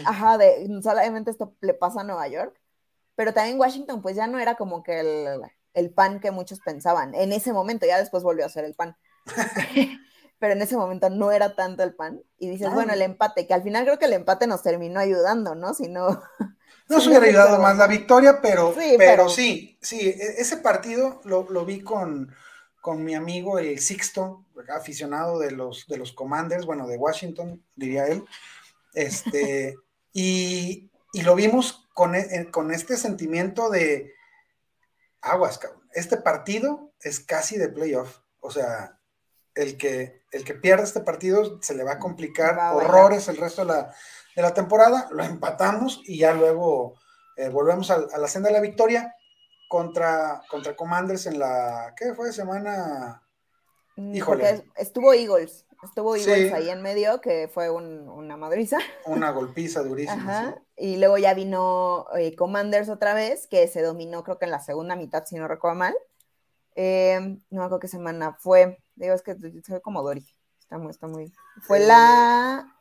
[0.06, 2.60] Ajá, de solamente esto le pasa a Nueva York,
[3.16, 5.00] pero también Washington pues ya no era como que
[5.74, 8.96] el, pan que muchos pensaban en ese momento, ya después volvió a ser el pan.
[10.44, 12.22] pero en ese momento no era tanto el pan.
[12.38, 12.74] Y dices, No.
[12.76, 15.74] bueno, el empate, que al final creo que el empate nos terminó ayudando, ¿no?
[15.74, 16.22] Si no.
[16.90, 20.58] No se hubiera ayudado más la victoria, pero, Sí, pero, pero- sí, sí, e- ese
[20.58, 22.36] partido lo, lo vi con,
[22.82, 28.08] con mi amigo el Sixto, aficionado de los, de los Commanders, bueno, de Washington, diría
[28.08, 28.26] él.
[28.94, 29.76] Este,
[30.12, 34.14] y, y lo vimos con, e- con este sentimiento de
[35.22, 35.82] aguas, cabrón.
[35.94, 38.20] Este partido es casi de playoff.
[38.40, 39.00] O sea,
[39.56, 43.38] el que, el que pierda este partido se le va a complicar Va horrores el
[43.38, 43.96] resto de la,
[44.36, 45.08] de la temporada.
[45.12, 46.96] Lo empatamos y ya luego
[47.38, 49.16] eh, volvemos a, a la senda de la victoria
[49.70, 52.32] contra, contra Commanders en la, ¿qué fue?
[52.32, 53.22] Semana...
[53.96, 54.44] Mm, Híjole.
[54.44, 56.30] Porque estuvo Eagles, estuvo Sí.
[56.30, 58.78] Eagles ahí en medio, que fue un- una madriza.
[59.06, 60.14] Una golpiza durísima.
[60.40, 60.56] Ajá.
[60.78, 60.86] sí.
[60.86, 64.60] Y luego ya vino eh, Commanders otra vez, que se dominó creo que en la
[64.60, 65.96] segunda mitad, si no recuerdo mal.
[66.76, 67.20] Eh,
[67.50, 68.80] no me acuerdo qué semana fue.
[68.96, 70.26] Digo, es que soy como Dori.
[70.60, 71.32] Está muy, está muy.
[71.62, 72.58] Fue Eh, la.
[72.58, 72.72] ah,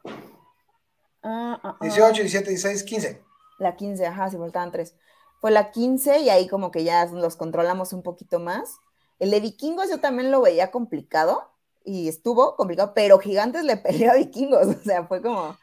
[1.22, 3.22] ah, ah, 18, 17, 16, 15.
[3.58, 4.94] La 15, ajá, si faltaban tres.
[5.40, 8.78] Fue la 15 y ahí como que ya los controlamos un poquito más.
[9.18, 11.51] El de vikingos yo también lo veía complicado
[11.84, 15.56] y estuvo complicado, pero Gigantes le peleó a vikingos, o sea, fue como...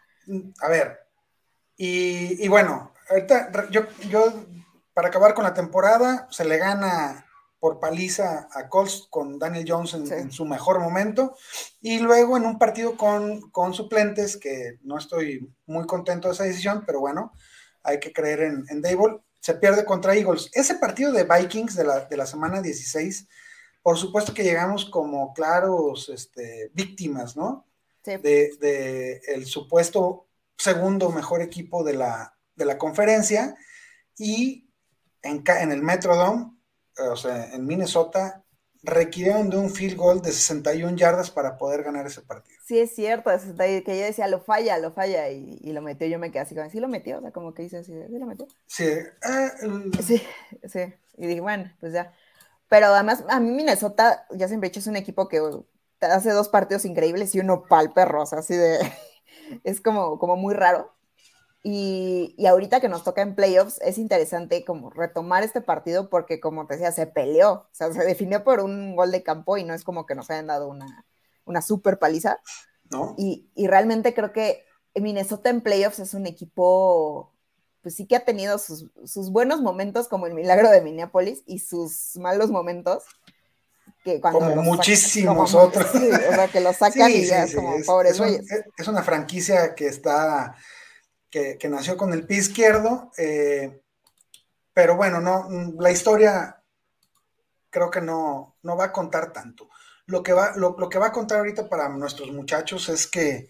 [0.61, 0.99] A ver,
[1.77, 4.33] y, y bueno, ahorita yo, yo,
[4.93, 7.25] para acabar con la temporada, se le gana
[7.59, 10.13] por paliza a Colts con Daniel Jones en, Sí.
[10.13, 11.35] en su mejor momento,
[11.81, 16.43] y luego en un partido con, con suplentes, que no estoy muy contento de esa
[16.45, 17.33] decisión, pero bueno,
[17.83, 20.49] hay que creer en, en Dable, se pierde contra Eagles.
[20.53, 23.27] Ese partido de Vikings de la, de la semana 16,
[23.89, 27.65] por supuesto que llegamos como claros este, víctimas, ¿no?
[28.05, 33.55] sí, de, de el supuesto segundo mejor equipo de la, de la conferencia
[34.15, 34.69] y
[35.23, 36.51] en, en el Metrodome,
[36.99, 38.43] o sea, en Minnesota,
[38.83, 42.59] requirieron de un field goal de 61 yardas para poder ganar ese partido.
[42.67, 45.81] Sí, es cierto, es de- que yo decía, lo falla, lo falla, y, y lo
[45.81, 47.91] metió, yo me quedé así como, sí lo metió, o sea, como que dice así,
[47.91, 48.45] sí lo metió.
[48.67, 49.09] Sí, eh,
[49.63, 50.21] el- Sí,
[50.71, 52.13] sí, y dije, bueno, pues ya.
[52.69, 55.41] Pero además, a mí Minnesota, ya siempre he dicho, es un equipo que
[56.01, 58.79] hace dos partidos increíbles y uno pal perro, o sea, así de,
[59.63, 60.93] es como, como muy raro.
[61.61, 66.39] Y, y ahorita que nos toca en playoffs, es interesante como retomar este partido porque,
[66.39, 69.65] como te decía, se peleó, o sea, se definió por un gol de campo y
[69.65, 71.05] no es como que nos hayan dado una,
[71.45, 72.39] una super paliza.
[72.91, 73.15] ¿no?
[73.17, 77.33] Y, y realmente creo que Minnesota en playoffs es un equipo,
[77.81, 81.59] pues sí que ha tenido sus, sus buenos momentos, como el milagro de Minneapolis, y
[81.59, 83.03] sus malos momentos.
[84.03, 85.87] Que cuando Como sacan- muchísimos como- otros.
[85.91, 88.27] sí, o sea, que lo sacan Sí, y ya sí, como es, pobres es un-
[88.27, 88.51] güeyes.
[88.51, 90.55] es- es una franquicia que está,
[91.29, 93.81] que, que nació con el pie izquierdo, eh,
[94.73, 96.61] pero bueno, no, mm, la historia
[97.69, 99.69] creo que no, no va a contar tanto.
[100.05, 103.47] Lo que, va, lo, lo que va a contar ahorita para nuestros muchachos es que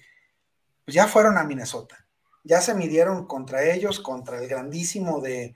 [0.84, 2.06] pues, ya fueron a Minnesota,
[2.44, 5.56] ya se midieron contra ellos, contra el grandísimo de,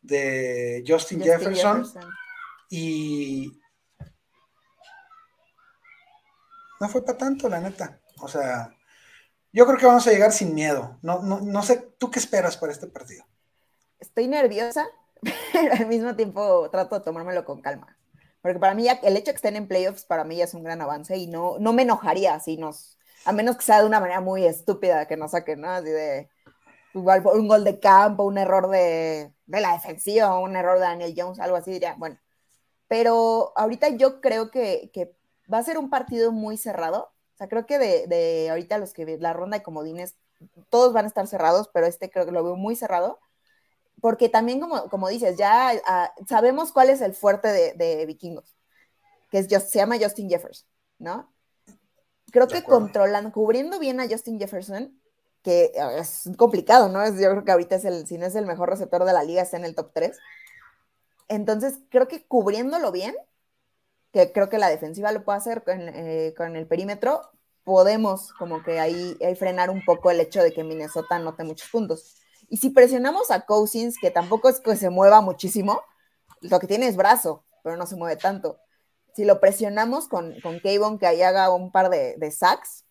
[0.00, 2.10] de Justin, Justin Jefferson, Jefferson.
[2.70, 3.60] y
[6.80, 8.00] no fue para tanto, la neta.
[8.20, 8.74] O sea,
[9.52, 10.98] yo creo que vamos a llegar sin miedo.
[11.02, 13.24] No, no, no sé, ¿tú qué esperas para este partido?
[13.98, 14.86] Estoy nerviosa,
[15.52, 17.96] pero al mismo tiempo trato de tomármelo con calma.
[18.40, 20.54] Porque para mí ya, el hecho de que estén en playoffs para mí ya es
[20.54, 23.86] un gran avance y no, no me enojaría si nos, a menos que sea de
[23.86, 25.70] una manera muy estúpida que nos saquen, ¿no?
[25.70, 26.28] Así de
[26.94, 31.38] un gol de campo, un error de, de la defensiva, un error de Daniel Jones,
[31.38, 32.18] algo así diría, bueno.
[32.88, 35.14] Pero ahorita yo creo que, que
[35.52, 37.12] va a ser un partido muy cerrado.
[37.34, 40.16] O sea, creo que de, de ahorita los que la ronda de comodines,
[40.70, 43.20] todos van a estar cerrados, pero este creo que lo veo muy cerrado
[44.00, 48.56] porque también, como, como dices, ya ah, sabemos cuál es el fuerte de, de Vikingos,
[49.30, 50.66] que es, se llama Justin Jefferson,
[50.98, 51.32] ¿no?
[52.30, 52.88] Creo De que acuerdo.
[52.88, 55.00] controlando, cubriendo bien a Justin Jefferson,
[55.42, 57.02] que ah, es complicado, ¿no?
[57.02, 59.24] Es- yo creo que ahorita es el, si no es el mejor receptor de la
[59.24, 60.18] liga, está en el top 3.
[61.28, 63.14] Entonces, creo que cubriéndolo bien,
[64.12, 67.22] que creo que la defensiva lo puede hacer con, eh, con el perímetro,
[67.64, 71.70] podemos como que ahí, ahí frenar un poco el hecho de que Minnesota anote muchos
[71.70, 72.16] puntos.
[72.48, 75.82] Y si presionamos a Cousins, que tampoco es que se mueva muchísimo,
[76.40, 78.58] lo que tiene es brazo, pero no se mueve tanto.
[79.14, 82.84] Si lo presionamos con, con Kayvon, que ahí haga un par de, de sacks,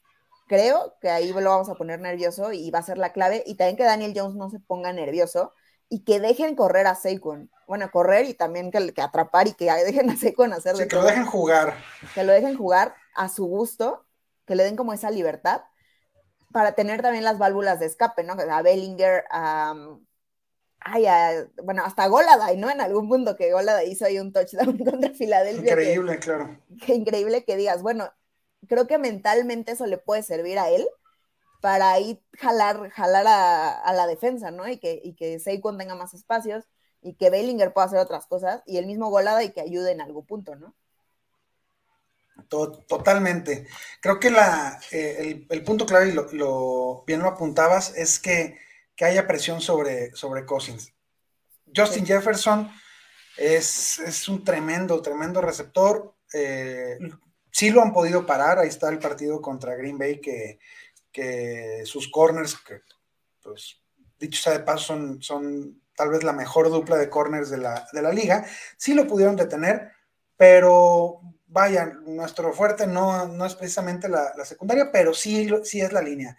[0.48, 3.44] creo que ahí lo vamos a poner nervioso y va a ser la clave.
[3.46, 5.54] Y también que Daniel Jones no se ponga nervioso
[5.90, 7.50] y que dejen correr a Saquon.
[7.68, 10.88] Bueno, correr y también que, que atrapar y que dejen a Saquon hacer Sí, de
[10.88, 11.76] que lo dejen jugar.
[12.14, 14.06] que lo dejen jugar a su gusto,
[14.46, 15.62] que le den como esa libertad
[16.52, 18.34] para tener también las válvulas de escape, ¿no?
[18.34, 19.76] A Bellinger, a,
[20.82, 22.70] ay, a- bueno, hasta Goladay, ¿no?
[22.70, 25.76] En algún punto que Goladay hizo ahí un touchdown contra Filadelfia.
[25.76, 26.58] que- Increíble, claro.
[26.86, 28.12] que increíble que digas, bueno,
[28.68, 30.88] creo que mentalmente eso le puede servir a él
[31.62, 34.68] para ahí jalar, jalar a, la defensa, ¿no?
[34.68, 35.40] Y que, y que
[35.78, 36.66] tenga más espacios
[37.02, 40.02] y que Bellinger pueda hacer otras cosas y el mismo golada y que ayude en
[40.02, 40.74] algún punto, ¿no?
[42.48, 43.68] Totalmente.
[44.02, 48.58] Creo que la, eh, el, punto clave, y lo, bien lo apuntabas, es que,
[49.06, 50.94] haya presión sobre, sobre Cousins.
[51.76, 52.72] Justin Jefferson
[53.38, 56.16] es, un tremendo, tremendo receptor.
[56.34, 56.98] Eh,
[57.52, 58.60] sí lo han podido parar.
[58.60, 60.60] Ahí está el partido contra Green Bay que,
[61.12, 62.82] que sus corners, que
[63.42, 63.82] pues
[64.20, 67.88] dicho sea de paso, son, son tal vez la mejor dupla de corners de la,
[67.92, 68.46] de la liga.
[68.78, 69.92] Sí lo pudieron detener,
[70.36, 76.02] pero vaya, nuestro fuerte no, no es precisamente la, secundaria, pero sí, sí es la
[76.02, 76.38] línea.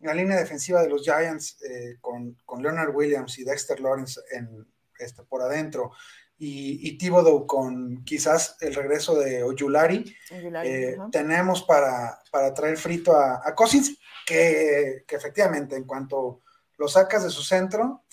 [0.00, 4.66] La línea defensiva de los Giants eh, con, Leonard Williams y Dexter Lawrence en,
[4.98, 5.92] este, por adentro
[6.38, 10.16] y, y Thibodeau con quizás el regreso de Oyulari,
[10.64, 16.40] eh, tenemos para, para, traer frito a, a Cousins, que, efectivamente en cuanto
[16.78, 18.04] lo sacas de su centro,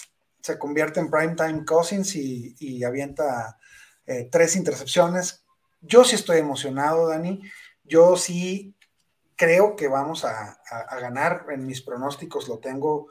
[0.41, 3.57] se convierte en primetime Cousins y, y avienta
[4.05, 5.45] eh, tres intercepciones
[5.81, 7.41] yo sí estoy emocionado, Dani.
[7.83, 8.75] Yo sí
[9.37, 10.59] creo que vamos a,
[10.99, 11.45] ganar.
[11.49, 13.07] En mis pronósticos lo tengo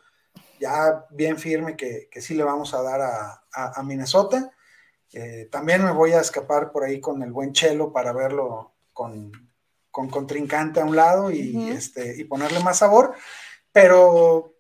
[0.60, 4.50] ya bien firme que, sí le vamos a dar a, Minnesota.
[5.12, 9.32] Eh, también me voy a escapar por ahí con el buen Chelo para verlo con,
[9.90, 13.14] con contrincante a un lado y, este, y ponerle más sabor.
[13.72, 14.56] Pero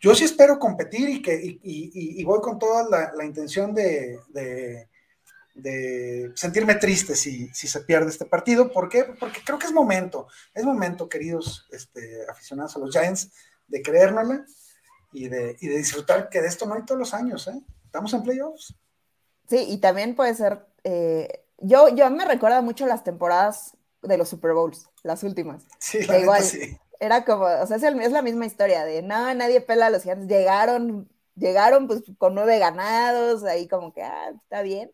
[0.00, 4.89] yo sí espero competir y que y, voy con toda la, intención de, de
[6.34, 8.72] sentirme triste si, se pierde este partido.
[8.72, 9.04] ¿Por qué?
[9.18, 13.30] Porque creo que es momento, es momento, queridos este, aficionados a los Giants,
[13.66, 14.44] de creérnosla
[15.12, 17.60] y de, y de disfrutar que de esto no hay todos los años, ¿eh?
[17.84, 18.74] Estamos en playoffs.
[19.48, 24.28] Sí, y también puede ser, eh, yo, yo me recuerda mucho las temporadas de los
[24.28, 25.64] Super Bowls, las últimas.
[25.78, 26.42] Sí, la igual,
[27.00, 30.28] Era como, o sea, es, la misma historia de, no, nadie pela a los gigantes,
[30.28, 34.92] llegaron, llegaron pues con nueve ganados, ahí como que, ah, está bien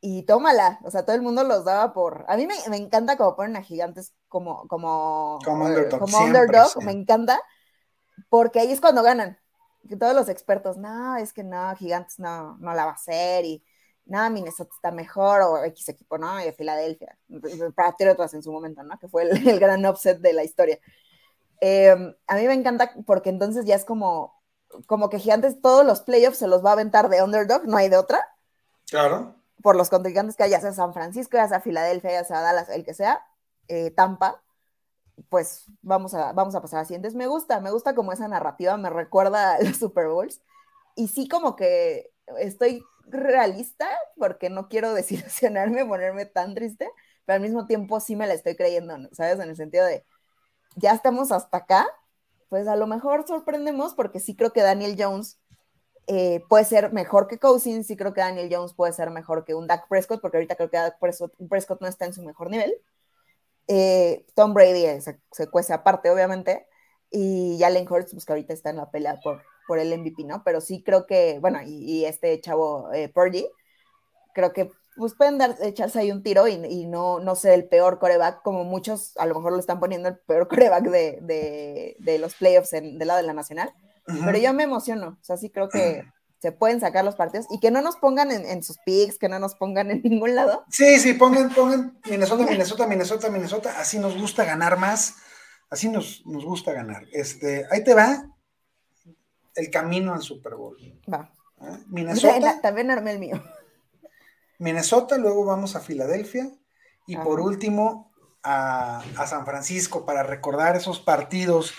[0.00, 2.24] y tómala, o sea, todo el mundo los daba por...
[2.28, 6.92] A mí me, encanta como ponen a gigantes como, como, como underdog, como underdog me
[6.92, 7.38] encanta,
[8.30, 9.38] porque ahí es cuando ganan.
[9.88, 13.44] Que todos los expertos, no, es que no, gigantes no, no la va a hacer,
[13.44, 13.62] y
[14.06, 16.42] no, Minnesota está mejor, o X equipo, ¿no?
[16.44, 17.18] Y Filadelfia,
[17.74, 18.98] Patriotas en su momento, ¿no?
[18.98, 20.78] Que fue el, gran upset de la historia.
[21.60, 24.42] Em, a mí me encanta porque entonces ya es como,
[24.86, 27.90] como que gigantes todos los playoffs se los va a aventar de underdog, no hay
[27.90, 28.26] de otra.
[28.88, 32.40] Claro por los contrincantes que haya, ya sea San Francisco, ya sea Filadelfia, ya sea
[32.40, 33.24] Dallas, el que sea,
[33.68, 34.42] eh, Tampa,
[35.28, 37.14] pues vamos a, vamos a pasar a siguientes.
[37.14, 40.40] Me gusta, me gusta como esa narrativa, me recuerda a los Super Bowls.
[40.96, 46.88] Y sí como que estoy realista porque no quiero desilusionarme, ponerme tan triste,
[47.24, 49.38] pero al mismo tiempo sí me la estoy creyendo, ¿sabes?
[49.40, 50.04] En el sentido de,
[50.76, 51.86] ya estamos hasta acá,
[52.48, 55.38] pues a lo mejor sorprendemos porque sí creo que Daniel Jones
[56.12, 59.54] eh, puede ser mejor que Cousins, sí creo que Daniel Jones puede ser mejor que
[59.54, 62.74] un Dak Prescott, porque ahorita creo que Dak Prescott, no está en su mejor nivel.
[63.68, 66.66] Eh, Tom Brady se, se, cuece aparte, obviamente,
[67.12, 70.42] y Jalen Hurts, pues que ahorita está en la pelea por, por el MVP, ¿no?
[70.42, 73.46] Pero sí creo que, bueno, y, este chavo eh, Purdy,
[74.34, 78.00] creo que pues pueden dar, echarse ahí un tiro y, no, no ser el peor
[78.00, 82.34] coreback, como muchos a lo mejor lo están poniendo el peor coreback de, de, los
[82.34, 83.72] playoffs en, del lado de la nacional
[84.24, 86.04] pero yo me emociono, o sea, sí creo que
[86.40, 89.38] se pueden sacar los partidos y que no nos pongan en, sus picks, que no
[89.38, 90.64] nos pongan en ningún lado.
[90.70, 95.16] Sí, sí, pongan, pongan Minnesota, Minnesota, Minnesota, Minnesota, así nos gusta ganar más,
[95.68, 97.04] así nos, nos gusta ganar.
[97.12, 98.26] Este, ahí te va
[99.54, 100.76] el camino al Super Bowl.
[101.12, 101.30] Va.
[101.60, 101.84] ¿Eh?
[101.88, 102.58] Minnesota.
[102.62, 103.42] También armé el mío.
[104.58, 106.50] Minnesota, luego vamos a Filadelfia
[107.06, 111.74] y por último a, a San Francisco para recordar esos partidos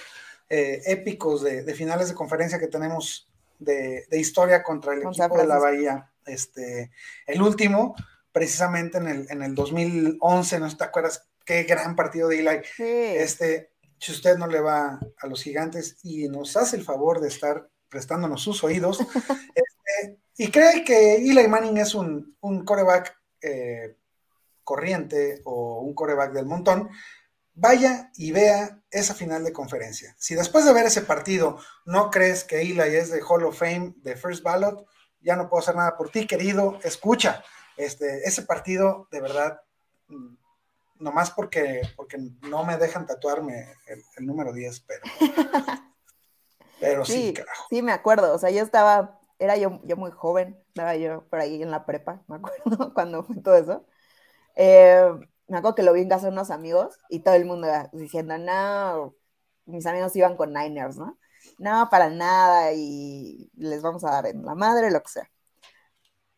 [0.53, 5.57] eh, épicos de, finales de conferencia que tenemos de, historia contra el equipo de la
[5.57, 6.11] Bahía.
[6.25, 6.91] Este,
[7.25, 7.95] el último,
[8.33, 11.25] precisamente en el, en el 2011, ¿no te acuerdas?
[11.45, 12.61] Qué gran partido de Eli.
[12.77, 17.29] Este, si usted no le va a los gigantes y nos hace el favor de
[17.29, 18.99] estar prestándonos sus oídos,
[19.55, 23.95] este, y cree que Eli Manning es un, un coreback eh,
[24.65, 26.89] corriente o un coreback del montón,
[27.53, 30.15] vaya y vea esa final de conferencia.
[30.17, 33.93] Si después de ver ese partido no crees que Eli es de Hall of Fame,
[33.97, 34.85] de First Ballot,
[35.21, 36.79] ya no puedo hacer nada por ti, querido.
[36.83, 37.43] Escucha,
[37.77, 39.61] este, ese partido de verdad,
[40.07, 40.35] mm,
[40.99, 45.01] nomás porque, porque no me dejan tatuarme el, número 10, pero,
[46.79, 47.67] pero sí, carajo.
[47.69, 51.39] Sí, me acuerdo, o sea, yo estaba, era yo, yo muy joven, estaba yo por
[51.39, 53.85] ahí en la prepa, me acuerdo, cuando fue todo eso.
[54.55, 55.11] Eh,
[55.51, 58.37] me acuerdo que lo vi en casa de unos amigos y todo el mundo diciendo,
[58.37, 59.15] no,
[59.65, 61.17] mis amigos iban con Niners, ¿no?
[61.57, 65.31] No, para nada, y les vamos a dar en la madre, lo que sea.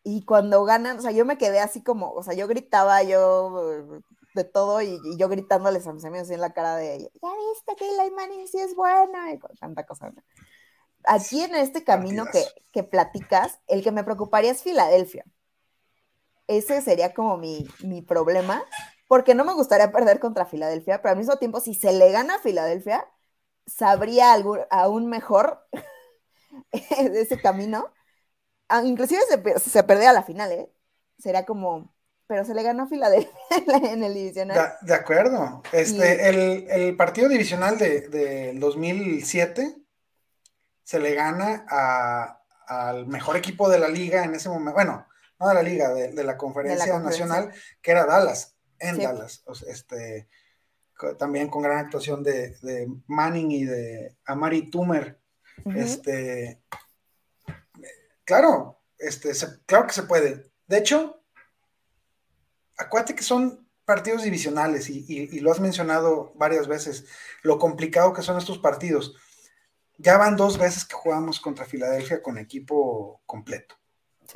[0.04, 4.02] Y cuando ganan, o sea, yo me quedé así como, o sea, yo gritaba, yo
[4.34, 7.88] de todo, y, yo gritándoles a mis amigos en la cara de, ya viste que
[7.88, 10.12] Eli Manning sí es buena, y tanta cosa.
[11.06, 15.24] Aquí en este camino que, que platicas, el que me preocuparía es Filadelfia.
[16.48, 18.64] Ese sería como mi, mi problema,
[19.14, 22.38] porque no me gustaría perder contra Filadelfia, pero al mismo tiempo, si se le gana
[22.38, 23.08] a Filadelfia,
[23.68, 25.68] sabría algo, aún mejor
[26.72, 27.94] de ese camino.
[28.68, 30.74] Ah, inclusive se, se perdía la final, ¿eh?
[31.20, 31.94] Sería como,
[32.26, 33.32] pero se le ganó a Filadelfia
[33.92, 34.74] en el divisional.
[34.82, 35.62] De, acuerdo.
[35.72, 39.76] Este, el, el, partido divisional de, de, 2007
[40.86, 41.68] se le gana
[42.66, 44.74] al mejor equipo de la liga en ese momento.
[44.74, 45.06] Bueno,
[45.40, 49.44] no de la liga, de, la, conferencia nacional, que era Dallas, en Dallas.
[49.68, 50.28] este,
[51.18, 55.20] también con gran actuación de, Manning y de Amari Tumer.
[55.76, 56.62] Este,
[58.26, 59.32] claro, este,
[59.66, 60.52] claro que se puede.
[60.68, 61.22] De hecho,
[62.78, 67.06] acuérdate que son partidos divisionales y, lo has mencionado varias veces,
[67.42, 69.16] lo complicado que son estos partidos.
[69.98, 73.76] Ya van dos veces que jugamos contra Filadelfia con equipo completo.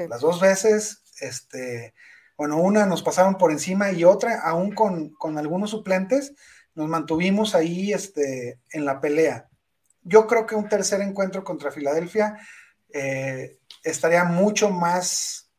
[0.10, 1.96] Las dos veces, este,
[2.38, 6.34] bueno, una nos pasaron por encima y otra, aún con, con algunos suplentes,
[6.76, 9.50] nos mantuvimos ahí este, en la pelea.
[10.04, 12.38] Yo creo que un tercer encuentro contra Filadelfia
[12.94, 15.50] eh, estaría mucho más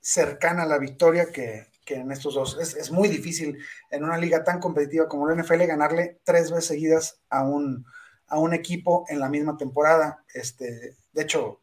[0.00, 2.58] cercana a la victoria que, en estos dos.
[2.60, 3.58] Es, muy difícil
[3.90, 7.86] en una liga tan competitiva como la NFL ganarle tres veces seguidas a un,
[8.26, 10.24] a un equipo en la misma temporada.
[10.34, 11.60] Este, de hecho,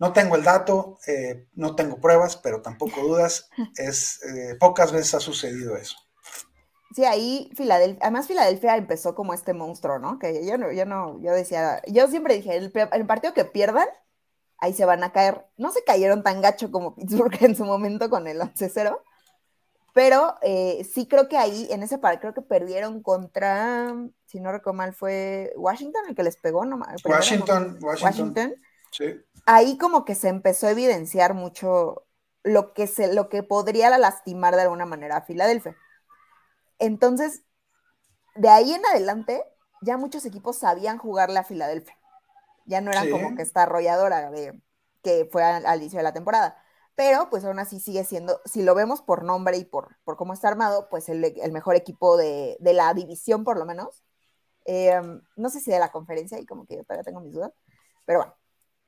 [0.00, 3.48] no tengo el dato, eh, no tengo pruebas, pero tampoco dudas.
[3.76, 5.96] Es, eh, pocas veces ha sucedido eso.
[6.94, 10.18] Sí, ahí Filadelfia, además Filadelfia empezó como este monstruo, ¿no?
[10.18, 13.86] Que yo no, yo no, yo decía, yo siempre dije, el, el, partido que pierdan,
[14.58, 15.46] ahí se van a caer.
[15.56, 18.98] No se cayeron tan gacho como Pittsburgh en su momento con el 11-0,
[19.92, 23.94] pero eh, sí creo que ahí, en ese partido, creo que perdieron contra,
[24.26, 26.76] si no recuerdo mal, fue Washington el que les pegó, ¿no?
[27.04, 27.82] Washington, Washington.
[27.82, 28.54] Washington.
[28.90, 29.24] Sí.
[29.46, 32.06] Ahí como que se empezó a evidenciar mucho
[32.42, 35.76] lo que, se, lo que podría lastimar de alguna manera a Filadelfia.
[36.78, 37.42] Entonces,
[38.34, 39.44] de ahí en adelante,
[39.82, 41.96] ya muchos equipos sabían jugarle a Filadelfia.
[42.66, 44.60] Ya no eran como que esta arrolladora de,
[45.02, 46.56] que fue al, inicio de la temporada.
[46.94, 50.34] Pero, pues aún así sigue siendo, si lo vemos por nombre y por, por cómo
[50.34, 51.20] está armado, pues el,
[51.52, 54.04] mejor equipo de, la división, por lo menos.
[54.66, 57.52] Em, no sé si de la conferencia, y como que yo todavía tengo mis dudas.
[58.04, 58.34] Pero bueno,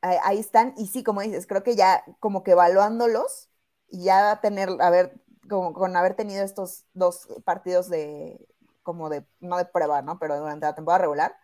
[0.02, 0.74] ahí, están.
[0.76, 3.48] Y sí, como dices, creo que ya como que evaluándolos
[3.88, 8.46] y ya tener, a ver, como con haber tenido estos dos partidos de,
[8.82, 10.18] como de, no de prueba, ¿no?
[10.18, 11.36] Pero durante la temporada regular,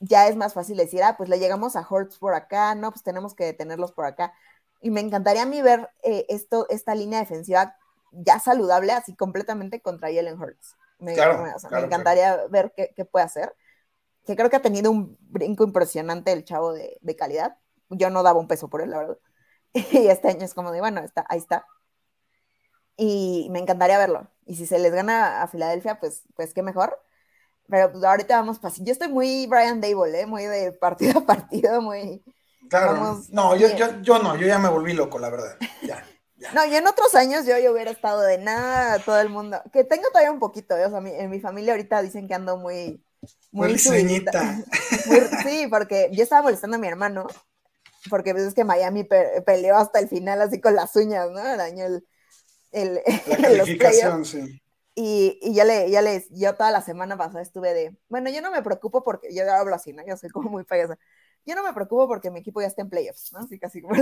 [0.00, 3.02] ya es más fácil decir, ah, pues le llegamos a Hortz por acá, no, pues
[3.02, 4.32] tenemos que detenerlos por acá.
[4.80, 7.76] Y me encantaría a mí ver eh, esto, esta línea defensiva
[8.12, 10.76] ya saludable, así completamente contra Jalen Hurts.
[10.98, 13.54] Me, encantaría ver qué, qué, puede hacer.
[14.26, 17.56] Que creo que ha tenido un brinco impresionante el chavo de, de calidad.
[17.90, 19.18] Yo no daba un peso por él, la verdad.
[19.92, 21.66] Y este año es como de, bueno, está, ahí está
[23.02, 24.28] y me encantaría verlo.
[24.44, 26.98] Y si se les gana a Filadelfia, pues, pues qué mejor.
[27.66, 30.26] Pero pues, ahorita vamos para Yo estoy muy Brian Dable, ¿eh?
[30.26, 32.22] muy de partido a partido, muy...
[32.68, 35.56] Claro, no, yo, yo, yo, no, yo ya me volví loco, la verdad.
[35.82, 36.04] Ya,
[36.54, 39.62] No, y en otros años yo, yo hubiera estado de nada, todo el mundo.
[39.72, 40.84] Que tengo todavía un poquito, ¿eh?
[40.84, 43.02] o sea, en mi familia ahorita dicen que ando muy...
[43.50, 43.78] Muy, muy
[45.44, 47.26] sí, porque yo estaba molestando a mi hermano,
[48.08, 49.06] porque ves que Miami
[49.44, 51.46] peleó hasta el final así con las uñas, ¿no?
[51.46, 52.06] El año el,
[52.70, 54.62] el, la calificación, sí.
[54.94, 58.42] Y, y ya le, ya les, yo toda la semana pasada estuve de, bueno, yo
[58.42, 60.04] no me preocupo porque, yo hablo así, ¿no?
[60.04, 60.98] Yo soy como muy payasa.
[61.46, 63.40] Yo no me preocupo porque mi equipo ya está en playoffs, ¿no?
[63.40, 63.94] Así casi como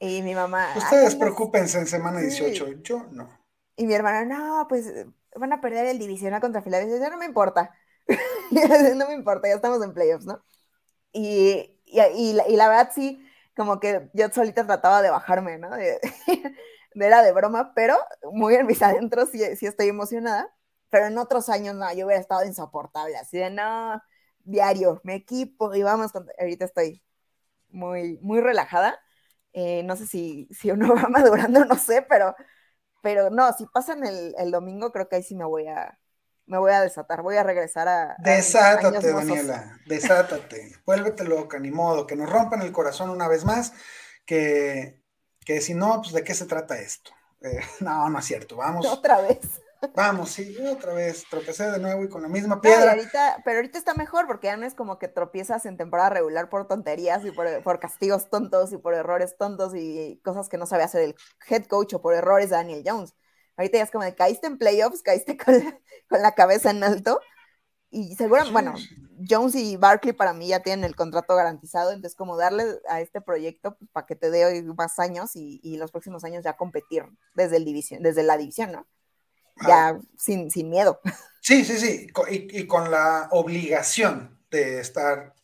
[0.00, 0.74] Y mi mamá.
[0.76, 3.28] Ustedes preocupense en semana 18, yo no.
[3.76, 4.92] Y mi hermana, no, pues
[5.34, 6.98] van a perder el divisional contra Filadelfia.
[6.98, 7.74] Ya no me importa.
[8.96, 10.44] no me importa, ya estamos en playoffs, ¿no?
[11.12, 11.73] Y,
[12.16, 13.24] y, la, verdad sí,
[13.56, 15.70] como que yo solita trataba de bajarme, ¿no?
[15.70, 16.00] De,
[16.94, 17.96] era de broma, pero
[18.32, 20.54] muy en mis adentros sí, estoy emocionada.
[20.90, 24.00] Pero en otros años no, yo hubiera estado insoportable, así de no,
[24.44, 27.02] diario, mi equipo, y vamos, ahorita estoy
[27.68, 28.98] muy, muy relajada.
[29.52, 32.34] Eh, no sé si, si uno va madurando, no sé, pero,
[33.02, 35.98] pero no, si pasan el, el domingo, creo que ahí sí me voy a,
[36.46, 38.16] me voy a desatar, voy a regresar a.
[38.18, 43.72] Desátate, Daniela, desátate, vuélvete loca, ni modo, que nos rompan el corazón una vez más,
[44.26, 45.02] que,
[45.44, 47.12] que si no, pues de qué se trata esto.
[47.40, 48.86] Eh, no, no es cierto, vamos.
[48.86, 49.40] Otra vez.
[49.94, 52.92] Vamos, sí, otra vez tropecé de nuevo y con la misma piedra.
[52.92, 56.48] ahorita, pero ahorita está mejor porque ya no es como que tropiezas en temporada regular
[56.48, 60.84] por tonterías y por, castigos tontos y por errores tontos y cosas que no sabe
[60.84, 61.14] hacer el
[61.48, 63.14] head coach o por errores de Daniel Jones.
[63.56, 65.54] Ahorita ya es como de caíste en playoffs, caíste con
[66.08, 67.20] con la cabeza en alto
[67.94, 68.74] y seguro, bueno,
[69.28, 73.20] Jones y Barkley para mí ya tienen el contrato garantizado, entonces como darle a este
[73.20, 77.58] proyecto pues, para que te dé más años y, los próximos años ya competir desde,
[77.58, 78.86] el división, desde la división, ¿no?
[79.64, 81.00] Ya sin, sin, miedo.
[81.40, 85.34] Sí, sí, sí, y, y, con la obligación de estar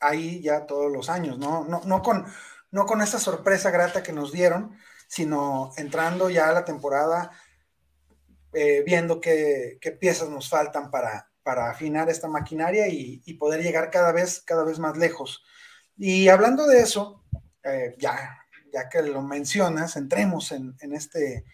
[0.00, 1.64] ahí ya todos los años, ¿no?
[1.64, 2.26] No, no, con,
[2.72, 4.76] no con esta sorpresa grata que nos dieron,
[5.06, 7.30] sino entrando ya a la temporada,
[8.54, 13.90] eh, viendo qué, qué piezas nos faltan para, para afinar esta maquinaria y, poder llegar
[13.90, 15.44] cada vez, cada vez más lejos.
[15.96, 17.22] Y hablando de eso,
[17.62, 18.38] eh, ya,
[18.72, 21.44] ya que lo mencionas, entremos en, este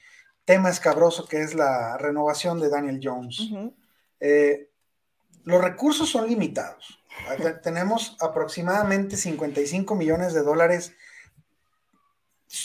[0.44, 3.50] tema escabroso que es la renovación de Daniel Jones.
[4.20, 4.70] Eh,
[5.44, 7.02] los recursos son limitados.
[7.62, 10.94] Tenemos aproximadamente 55 millones de dólares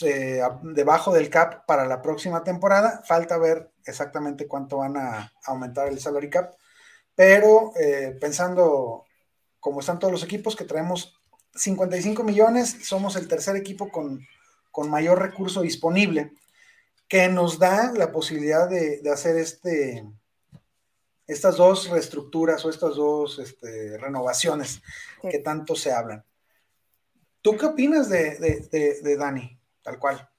[0.02, 3.02] eh, debajo del cap para la próxima temporada.
[3.06, 6.56] Falta ver exactamente cuánto van a aumentar el salary cap
[7.16, 9.06] pero eh, pensando
[9.60, 11.18] como están todos los equipos, que traemos
[11.56, 14.28] 55 millones, somos el tercer equipo con,
[14.90, 16.34] mayor recurso disponible,
[17.08, 20.06] que nos da la posibilidad de, hacer este,
[21.26, 24.82] estas dos reestructuras o estas dos este, renovaciones
[25.32, 26.24] que tanto se hablan.
[27.42, 28.36] ¿Tú qué opinas de,
[29.02, 29.55] de, Dani,
[29.86, 30.30] tal cual?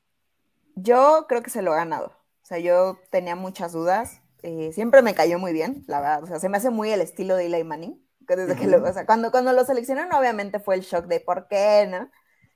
[0.74, 2.08] Yo creo que se lo ha ganado.
[2.42, 4.20] O sea, yo tenía muchas dudas.
[4.42, 6.24] Eh, siempre me cayó muy bien, la verdad.
[6.24, 8.04] O sea, se me hace muy el estilo de Eli Manning.
[8.20, 11.48] desde que lo, o sea, cuando, cuando lo seleccionaron, obviamente fue el shock de por
[11.48, 12.10] qué, ¿no?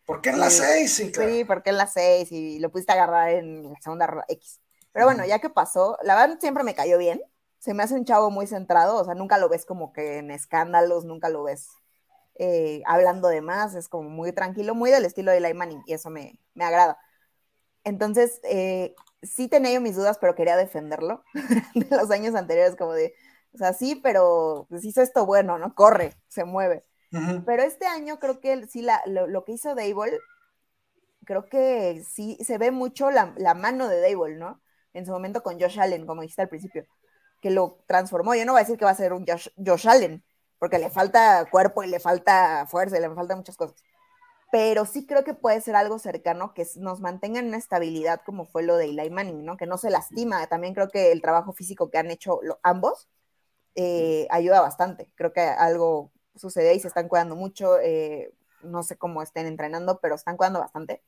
[0.04, 0.92] ¿Por qué en la 6?
[0.92, 1.30] Sí, claro.
[1.30, 2.32] sí, ¿por qué en la 6?
[2.32, 4.60] Y lo pudiste agarrar en la segunda X.
[4.92, 7.22] Pero bueno, ya que pasó, la verdad siempre me cayó bien.
[7.60, 10.30] Se me hace un chavo muy centrado, o sea, nunca lo ves como que en
[10.30, 11.68] escándalos, nunca lo ves
[12.42, 15.92] eh, hablando de más, es como muy tranquilo, muy del estilo de Eli Manning, y
[15.92, 16.98] eso me, me agrada.
[17.84, 21.22] Entonces, eh, sí tenía yo mis dudas, pero quería defenderlo
[21.74, 23.12] de los años anteriores, como de,
[23.52, 25.74] o sea, sí, pero pues hizo esto bueno, ¿no?
[25.74, 26.86] Corre, se mueve.
[27.44, 30.18] Pero este año creo que sí, la, lo, que hizo Dable,
[31.26, 34.62] creo que sí se ve mucho la, mano de Dable, ¿no?
[34.94, 36.86] En su momento con Josh Allen, como dijiste al principio,
[37.42, 38.34] que lo transformó.
[38.34, 40.24] Yo no voy a decir que va a ser un Josh, Josh Allen,
[40.60, 43.82] porque le falta cuerpo y le falta fuerza y le falta muchas cosas
[44.50, 48.46] pero sí creo que puede ser algo cercano que nos mantenga en una estabilidad como
[48.46, 49.56] fue lo de Eli Manning, ¿no?
[49.56, 50.46] Que no se lastima.
[50.48, 53.08] También creo que el trabajo físico que han hecho ambos
[53.76, 55.12] eh, ayuda bastante.
[55.16, 57.78] Creo que algo sucede y se están cuidando mucho.
[57.80, 58.32] Eh,
[58.62, 61.02] no sé cómo estén entrenando, pero están cuidando bastante.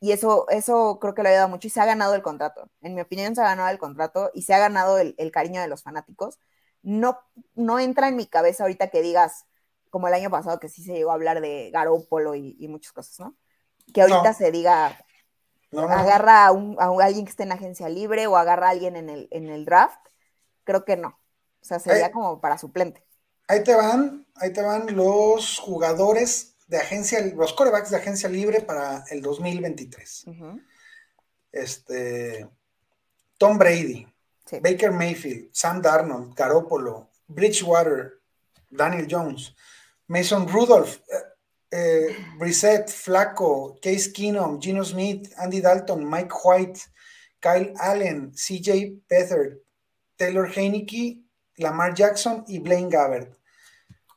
[0.00, 2.70] Y eso, eso creo que le ayuda mucho y se ha ganado el contrato.
[2.82, 5.68] En mi opinión, se ha ganado el contrato y se ha ganado el cariño de
[5.68, 6.38] los fanáticos.
[6.82, 7.18] No,
[7.54, 9.46] no entra en mi cabeza ahorita que digas,
[9.90, 12.92] como el año pasado que sí se llegó a hablar de Garópolo y, y muchas
[12.92, 13.36] cosas, ¿no?
[13.92, 14.98] Que ahorita se diga,
[15.72, 19.10] agarra a, un, a, alguien que esté en agencia libre o agarra a alguien en
[19.10, 20.00] el, en el draft,
[20.64, 21.08] creo que no.
[21.60, 23.04] O sea, sería como para suplente.
[23.48, 28.60] Ahí te van, ahí te van los jugadores de agencia, los corebacks de agencia libre
[28.62, 30.24] para el 2023.
[31.52, 32.48] Este,
[33.38, 34.06] Tom Brady,
[34.60, 38.20] Baker Mayfield, Sam Darnold, Garópolo, Bridgewater,
[38.70, 39.54] Daniel Jones.
[40.12, 41.24] Mason Rudolph, eh,
[41.70, 46.80] eh, Brissett, Flaco, Case Keenum, Gino Smith, Andy Dalton, Mike White,
[47.40, 49.58] Kyle Allen, CJ Beathard,
[50.16, 51.22] Taylor Heineke,
[51.56, 53.38] Lamar Jackson y Blaine Gabbert.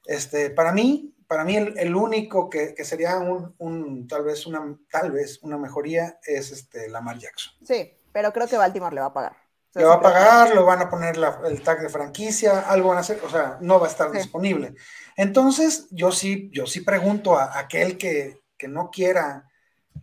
[0.05, 5.39] Este, para mí, para mí el, único que, sería un, tal vez una, tal vez
[5.41, 7.53] una mejoría es este Lamar Jackson.
[7.65, 9.45] Sí, pero creo que Baltimore le va a pagar.
[9.76, 13.01] Le va a pagar, lo van a poner el tag de franquicia, algo van a
[13.01, 14.73] hacer, o sea, no va a estar disponible.
[15.17, 19.47] Entonces, yo sí, yo sí pregunto a, aquel que, no quiera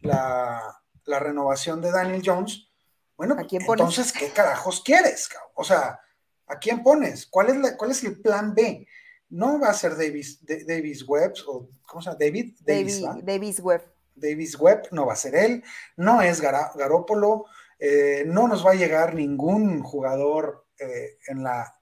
[0.03, 2.69] la, renovación de Daniel Jones,
[3.17, 5.29] bueno, entonces, ¿qué carajos quieres?
[5.55, 5.99] O sea,
[6.47, 7.27] ¿a quién pones?
[7.27, 8.87] ¿Cuál es, la, cuál es el plan B?
[9.31, 12.19] No va a ser Davis, Davis Webb, o ¿cómo se llama?
[12.21, 12.57] David.
[12.61, 13.83] Davis, Davis Webb.
[14.15, 15.65] Davis Webb, no va a ser él,
[15.97, 17.47] no es Garópolo,
[17.85, 21.75] eh, no nos va a llegar ningún jugador eh, en la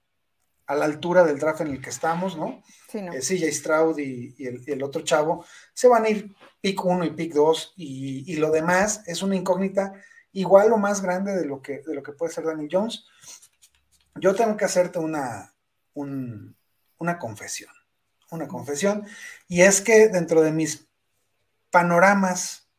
[0.65, 2.63] a la altura del draft en el que estamos, ¿no?
[2.89, 3.13] Sí, no.
[3.13, 5.45] Eh, CJ Stroud y, el, otro chavo
[5.75, 9.93] se van a ir pick 1 y pick 2 y, lo demás es una incógnita
[10.31, 13.05] igual o más grande de lo que, de lo que puede ser Danny Jones.
[14.15, 15.53] Yo tengo que hacerte una,
[15.93, 17.71] una confesión,
[18.31, 19.05] una confesión,
[19.47, 20.87] y es que dentro de mis
[21.69, 22.71] panoramas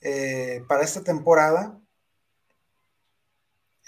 [0.00, 1.78] eh, para esta temporada,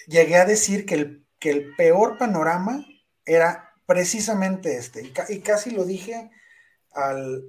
[0.06, 2.86] llegué a decir que el que el peor panorama
[3.26, 6.30] era precisamente este, y, casi lo dije
[6.90, 7.44] al,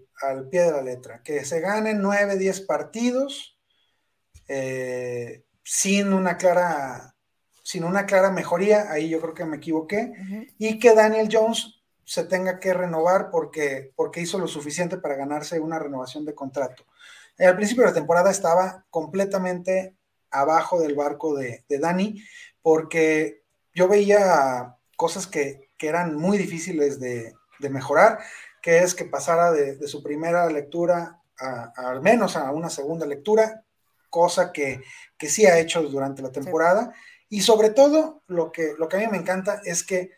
[0.51, 3.57] pie de la letra, que se ganen 9, 10 partidos
[4.49, 7.15] eh, sin una clara
[7.63, 10.11] sin una clara mejoría, ahí yo creo que me equivoqué,
[10.59, 15.59] y que Daniel Jones se tenga que renovar porque, porque hizo lo suficiente para ganarse
[15.59, 16.85] una renovación de contrato.
[17.39, 19.95] Al principio de la temporada estaba completamente
[20.39, 22.23] abajo del barco de, de Dani,
[22.61, 27.35] porque yo veía cosas que, eran muy difíciles de,
[27.69, 28.17] mejorar,
[28.59, 33.63] que es que pasara de, su primera lectura a, al menos a una segunda lectura,
[34.09, 34.81] cosa que,
[35.15, 36.91] que sí ha hecho durante la temporada.
[37.29, 40.11] Y sobre todo, lo que, lo que a mí me encanta es que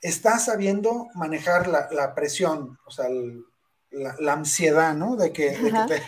[0.00, 3.06] está sabiendo manejar la, presión, o sea,
[3.90, 5.16] la, ansiedad, ¿no?
[5.16, 6.02] De que, de que,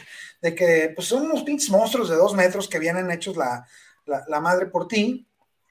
[0.95, 3.67] pues son unos pinches monstruos de dos metros que vienen hechos la,
[4.41, 5.27] madre por ti,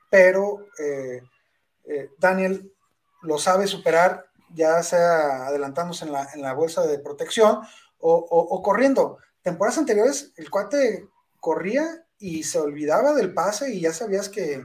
[0.10, 1.22] pero eh,
[1.86, 2.74] eh, Daniel
[3.22, 7.62] lo sabe superar, ya sea adelantándose en la, en la bolsa de protección
[8.00, 9.18] o, o, corriendo.
[9.42, 11.08] Temporadas anteriores, el cuate
[11.40, 14.64] corría y se olvidaba del pase y ya sabías que,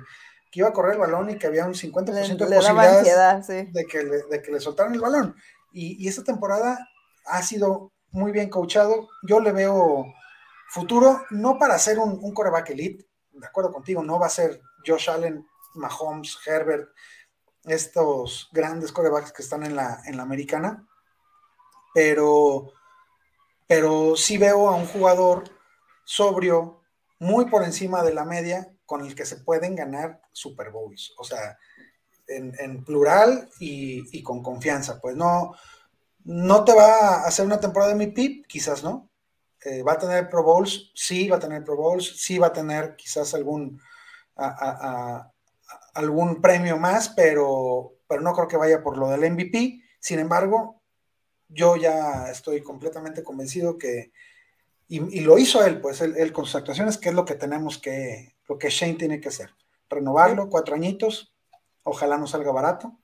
[0.53, 4.23] iba a correr el balón y que había un 50% de posibilidades de, que le,
[4.23, 5.37] de que le soltaran el balón.
[5.73, 6.89] Y, esta temporada
[7.27, 9.09] ha sido muy bien coachado.
[9.23, 10.07] Yo le veo
[10.69, 14.61] futuro, no para ser un, un coreback elite, de acuerdo contigo, no va a ser
[14.87, 16.91] Josh Allen, Mahomes, Herbert,
[17.65, 20.87] estos grandes corebacks que están en la, en la americana,
[21.95, 22.73] pero,
[23.67, 25.45] pero sí veo a un jugador
[26.05, 26.83] sobrio,
[27.19, 31.15] muy por encima de la media con el que se pueden ganar Super Bowls.
[31.19, 31.59] O sea,
[32.27, 35.01] en, plural y, con confianza.
[35.01, 35.55] Pues no,
[36.25, 39.11] no te va a hacer una temporada de PIP, quizás no.
[39.65, 42.53] Eh, va a tener Pro Bowls, sí, va a tener Pro Bowls, sí va a
[42.53, 43.81] tener quizás algún,
[45.95, 49.83] algún premio más, pero, pero no creo que vaya por lo del MVP.
[49.99, 50.83] Sin embargo,
[51.49, 54.13] yo ya estoy completamente convencido que,
[54.89, 58.35] y, lo hizo él, pues él, con sus actuaciones, que es lo que tenemos que,
[58.49, 59.51] lo que Shane tiene que hacer.
[59.89, 61.33] Renovarlo, cuatro añitos,
[61.85, 62.99] ojalá no salga barato.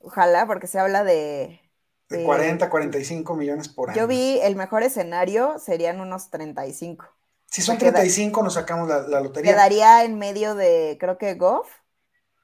[0.00, 1.60] Ojalá, porque se habla de...
[2.08, 3.98] De, 40, 45 millones por año.
[3.98, 7.06] Yo vi el mejor escenario serían unos 35.
[7.46, 9.52] Si son 35, nos sacamos la, la, lotería.
[9.52, 11.68] Quedaría en medio de, creo que Goff.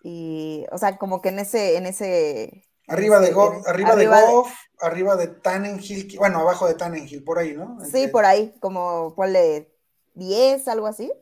[0.02, 4.52] Y, o sea, como que en ese, en ese Arriba de, Goff, arriba, de Goff,
[4.80, 7.78] arriba de Tannenhill, bueno, abajo de Tannenhill, por ahí, ¿no?
[7.84, 9.72] Sí, por ahí, como ponle
[10.14, 11.12] 10, algo así,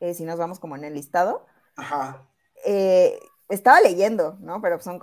[0.00, 1.44] eh, si nos vamos como en el listado.
[1.76, 2.26] Ajá.
[2.64, 3.18] Eh,
[3.54, 4.60] estaba leyendo, ¿no?
[4.60, 4.98] Pero son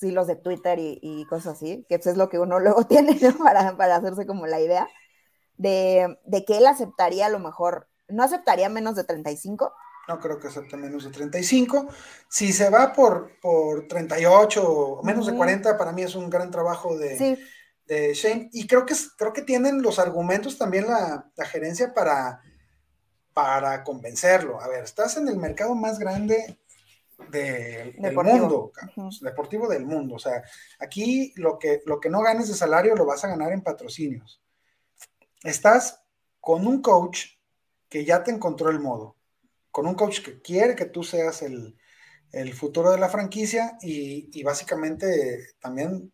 [0.00, 3.36] hilos de Twitter y, cosas así, que es lo que uno luego tiene, ¿no?
[3.38, 4.88] Para, para hacerse como la idea
[5.56, 9.72] de, de, que él aceptaría a lo mejor, no aceptaría menos de 35,
[10.08, 11.86] no creo que acepte menos de 35.
[12.30, 16.50] Si se va por, por 38 o menos de 40, para mí es un gran
[16.50, 17.38] trabajo de,
[18.14, 18.48] Shane.
[18.52, 22.40] Y creo que, creo que tienen los argumentos también la, gerencia para,
[23.34, 24.58] para convencerlo.
[24.62, 26.58] A ver, estás en el mercado más grande
[27.30, 28.72] del mundo,
[29.20, 30.14] deportivo del mundo.
[30.16, 30.42] O sea,
[30.78, 34.42] aquí lo que, lo que no ganes de salario lo vas a ganar en patrocinios.
[35.42, 36.02] Estás
[36.40, 37.26] con un coach
[37.88, 39.18] que ya te encontró el modo
[39.78, 41.76] con un coach que quiere que tú seas el,
[42.52, 46.12] futuro de la franquicia y, básicamente también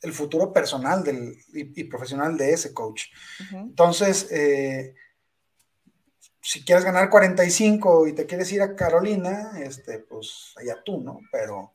[0.00, 3.04] el futuro personal del, y, profesional de ese coach.
[3.52, 4.94] Entonces, eh,
[6.42, 11.20] si quieres ganar 45 y te quieres ir a Carolina, este, pues allá tú, ¿no?
[11.30, 11.72] Pero,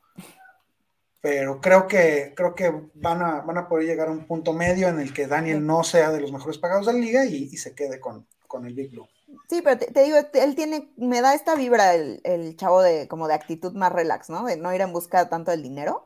[1.21, 4.89] pero creo que, creo que van, a, van a poder llegar a un punto medio
[4.89, 7.73] en el que Daniel no sea de los mejores pagados de la liga y, se
[7.73, 9.07] quede con, con el Big Blue.
[9.49, 13.35] Sí, pero te, digo, él tiene, me da esta vibra el, chavo de como de
[13.35, 14.43] actitud más relax, ¿no?
[14.45, 16.05] De no ir en busca tanto del dinero.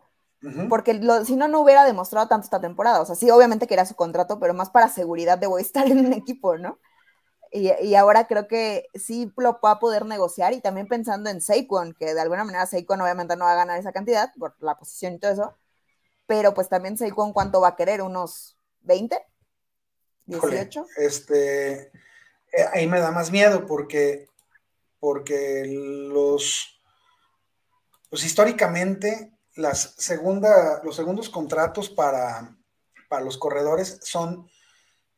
[0.70, 3.00] Porque si no, no hubiera demostrado tanto esta temporada.
[3.02, 5.66] O sea, sí, obviamente que era su contrato, pero más para seguridad de voy a
[5.66, 6.80] estar en un equipo, ¿no?
[7.54, 11.94] Y, ahora creo que sí lo va a poder negociar y también pensando en Saquon,
[11.94, 15.14] que de alguna manera Saquon obviamente no va a ganar esa cantidad por la posición
[15.14, 15.58] y todo eso,
[16.28, 19.22] pero pues también Saquon cuánto va a querer, unos 20,
[20.28, 20.86] 18.
[20.96, 21.92] este,
[22.54, 24.30] eh, ahí me da más miedo porque,
[25.00, 26.82] porque los,
[28.10, 32.56] pues históricamente las segunda, los segundos contratos para,
[33.10, 34.50] para los corredores son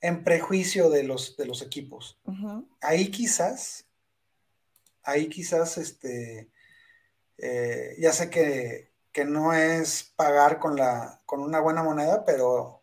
[0.03, 2.19] en prejuicio de los, de los equipos.
[2.81, 3.85] Ahí quizás,
[5.01, 6.51] ahí quizás, este,
[7.37, 8.91] eh, ya sé que,
[9.25, 12.81] no es pagar con, la, con una buena moneda, pero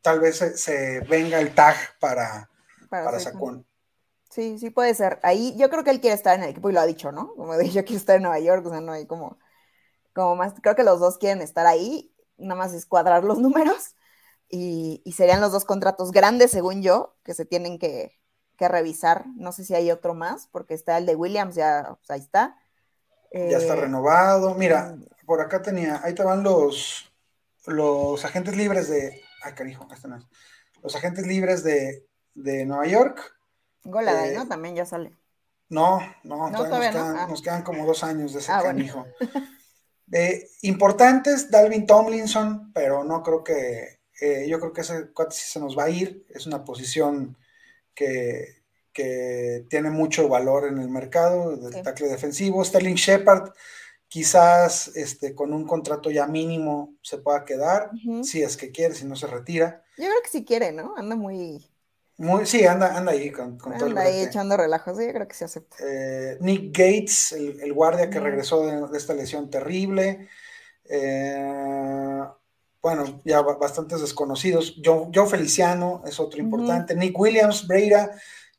[0.00, 2.48] tal vez se venga el tag para,
[2.88, 3.66] para, Sacón.
[4.30, 5.18] Sí, sí puede ser.
[5.24, 7.34] Ahí yo creo que él quiere estar en el equipo y lo ha dicho, ¿no?
[7.34, 9.40] Como de yo quiero estar en Nueva York, o sea, no hay como,
[10.14, 13.96] como más, creo que los dos quieren estar ahí, nada más es cuadrar los números
[14.48, 18.16] y, serían los dos contratos grandes, según yo, que se tienen que,
[18.58, 19.26] revisar.
[19.36, 22.56] No sé si hay otro más, porque está el de Williams, ya pues, ahí está.
[23.32, 24.54] ya está eh, renovado.
[24.54, 25.26] Mira, mm.
[25.26, 27.12] por acá tenía, ahí te van los,
[27.66, 30.24] los agentes libres de, ay carijo, este no es.
[30.82, 33.38] Los agentes libres de, de Nueva York
[33.84, 34.46] Golada, eh, ¿no?
[34.46, 35.16] También ya sale.
[35.68, 37.26] No, no, todavía, ah.
[37.28, 39.06] nos, quedan, como dos años de ese ah, canijo.
[40.10, 45.50] Eh, importantes, Dalvin Tomlinson, pero no creo que, eh, yo creo que ese cuate sí
[45.50, 47.36] se nos va a ir, es una posición
[47.94, 48.56] que,
[49.68, 52.64] tiene mucho valor en el mercado del tackle defensivo.
[52.64, 53.52] Sterling Shepard,
[54.08, 57.92] quizás este, con un contrato ya mínimo se pueda quedar,
[58.24, 59.84] si es que quiere, si no se retira.
[59.96, 60.96] Yo creo que sí quiere, ¿no?
[60.96, 61.64] Anda muy
[62.44, 65.44] sí, anda, anda ahí con, con anda ahí echando relajos, sí, yo creo que se
[65.44, 65.76] acepta.
[65.80, 70.28] Eh, Nick Gates, el, guardia que regresó de, esta lesión terrible.
[70.84, 72.24] Eh,
[72.88, 74.76] bueno, ya bastantes desconocidos.
[74.82, 76.94] Joe, Feliciano es otro importante.
[76.94, 78.10] Nick Williams, Breira,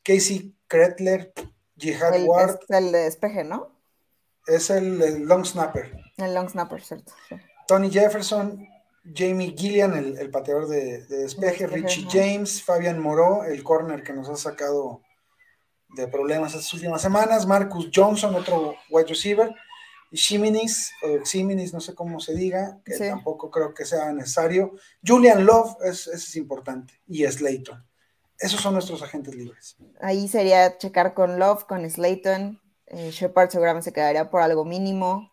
[0.04, 1.32] Casey Kretler,
[1.76, 2.60] Jihad Ward.
[2.68, 3.72] Es el de despeje, ¿no?
[4.46, 5.96] Es el, long snapper.
[6.16, 7.12] El long snapper, cierto.
[7.66, 8.68] Tony Jefferson,
[9.12, 14.36] Jamie Gillian, el, pateador de, despeje, Richie James, Fabian Moreau, el corner que nos ha
[14.36, 15.02] sacado
[15.88, 19.52] de problemas estas últimas semanas, Marcus Johnson, otro wide receiver,
[20.10, 24.74] y Shiminis, o Shiminis, no sé cómo se diga, que tampoco creo que sea necesario.
[25.06, 27.86] Julian Love, es, ese es importante, y Slayton.
[28.38, 29.76] Esos son nuestros agentes libres.
[30.00, 32.60] Ahí sería checar con Love, con Slayton.
[32.86, 35.30] Eh, Shepard seguramente se quedaría por algo mínimo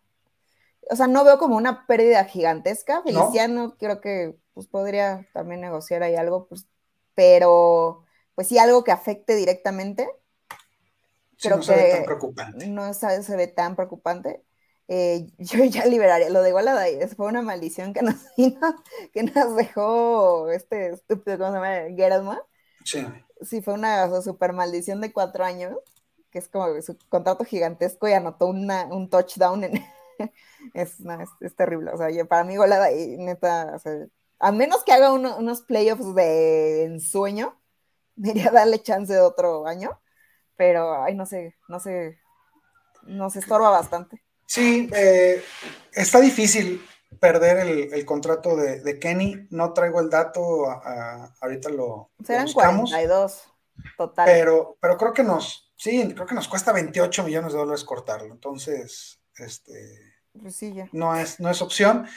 [0.89, 3.01] o sea, no veo como una pérdida gigantesca.
[3.03, 6.65] Feliciano creo que pues podría también negociar ahí algo, pues,
[7.13, 8.03] pero
[8.35, 10.09] pues sí algo que afecte directamente.
[11.41, 12.67] creo no se ve tan preocupante.
[12.67, 14.43] No se, ve tan preocupante.
[14.87, 16.85] Eh, yo ya liberaría lo de Igualada
[17.15, 18.15] fue una maldición que nos,
[19.13, 21.95] que nos dejó este estúpido, ¿cómo se llama?
[21.95, 22.41] Geralma.
[22.83, 23.05] Sí.
[23.41, 25.77] Sí, fue una super maldición de cuatro años,
[26.31, 29.83] que es como su contrato gigantesco y anotó una, un touchdown en,
[30.73, 30.97] es,
[31.41, 31.91] es, terrible.
[31.91, 33.79] O sea, para mí golada y neta,
[34.39, 37.59] a menos que haga unos playoffs de ensueño,
[38.15, 39.99] me iría a darle chance de otro año,
[40.55, 42.17] pero, ay, no sé, no sé,
[43.03, 44.23] nos estorba bastante.
[44.47, 45.43] Sí, eh,
[45.91, 46.81] está difícil
[47.19, 47.57] perder
[47.93, 49.47] el, contrato de, Kenny.
[49.51, 50.67] No traigo el dato,
[51.41, 52.91] ahorita lo, Serán buscamos.
[52.91, 53.43] 42,
[53.97, 54.25] total.
[54.25, 58.33] Pero, pero creo que nos, sí, creo que nos cuesta 28 millones de dólares cortarlo.
[58.33, 60.61] Entonces, este, pues
[60.93, 62.07] no, es, no es opción.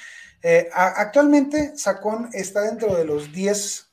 [0.42, 3.90] Eh, actualmente, Sacón está dentro de los 10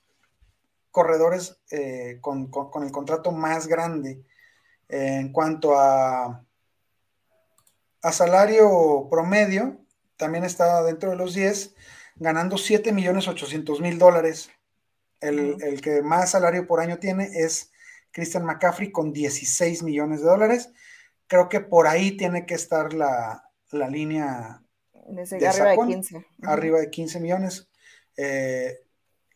[0.92, 2.50] corredores eh, con,
[2.84, 4.24] el contrato más grande
[4.90, 6.47] en cuanto a,
[8.08, 9.80] a salario promedio.
[10.16, 11.76] También está dentro de los 10,
[12.16, 14.50] ganando 7 millones 800 mil dólares.
[15.20, 17.72] El, el, que más salario por año tiene es
[18.12, 20.70] Christian McCaffrey con 16 millones de dólares.
[21.28, 24.62] Creo que por ahí tiene que estar la, la línea
[24.94, 26.26] de arriba de 15.
[26.44, 27.70] Arriba de 15 millones.
[28.16, 28.80] Eh,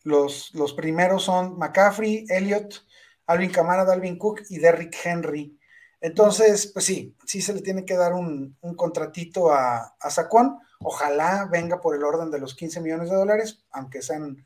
[0.04, 2.86] los, los, primeros son McCaffrey, Elliott,
[3.28, 5.58] Alvin Kamara, Dalvin Cook y Derrick Henry.
[6.02, 10.58] Entonces, pues sí, sí se le tiene que dar un, contratito a, a Sacón.
[10.80, 14.44] Ojalá venga por el orden de los 15 millones de dólares, aunque sean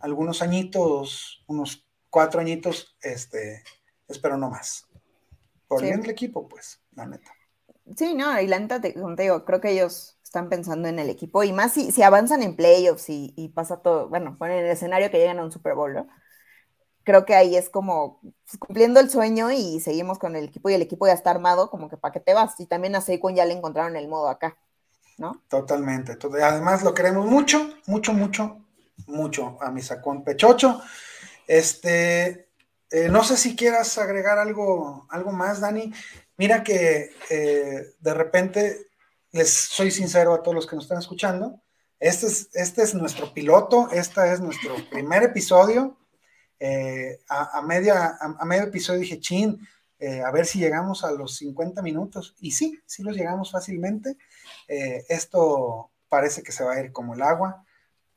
[0.00, 3.62] algunos añitos, unos cuatro añitos, este,
[4.08, 4.86] espero no más.
[5.68, 7.30] Por bien el equipo, pues, la neta.
[7.96, 11.44] Sí, no, y la neta, te, digo, creo que ellos están pensando en el equipo
[11.44, 15.10] y más si, si avanzan en playoffs y, y pasa todo, bueno, ponen el escenario
[15.10, 16.08] que llegan a un Super Bowl, ¿no?
[17.06, 20.74] Creo que ahí es como pues, cumpliendo el sueño y seguimos con el equipo y
[20.74, 22.58] el equipo ya está armado, como que para qué te vas.
[22.58, 24.58] Y también a Saquon ya le encontraron el modo acá,
[25.16, 25.40] ¿no?
[25.48, 26.18] Totalmente.
[26.42, 28.58] Además lo queremos mucho, mucho, mucho,
[29.06, 30.82] mucho a mi Saquon Pechocho.
[31.46, 32.48] Este,
[32.90, 35.92] eh, no sé si quieras agregar algo, algo más, Dani.
[36.36, 38.88] Mira que eh, de repente,
[39.30, 41.62] les soy sincero a todos los que nos están escuchando,
[42.00, 45.96] este es, este es nuestro piloto, este es nuestro primer episodio.
[46.58, 49.58] Eh, a, media, a, medio episodio dije, chin,
[49.98, 52.34] eh, a ver si llegamos a los 50 minutos.
[52.40, 54.16] Y sí, sí los llegamos fácilmente.
[54.66, 57.64] esto parece que se va a ir como el agua.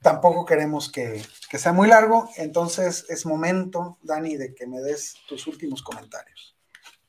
[0.01, 5.15] Tampoco queremos que, que sea muy largo, entonces es momento, Dani, de que me des
[5.27, 6.55] tus últimos comentarios.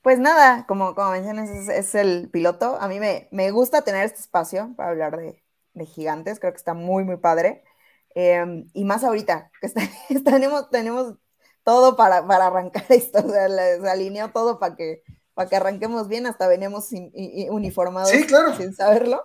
[0.02, 2.78] Pues nada, como, como mencionas, es, el piloto.
[2.80, 5.42] A mí me, me, gusta tener este espacio para hablar de,
[5.86, 7.64] gigantes, creo que está muy, muy padre.
[8.14, 9.68] Em, y más ahorita, que
[10.24, 11.14] tenemos, tenemos
[11.64, 15.02] todo para, arrancar esto, o sea, se alineó todo para que,
[15.34, 16.90] para que arranquemos bien, hasta venimos
[17.50, 18.10] uniformados
[18.56, 19.24] sin saberlo.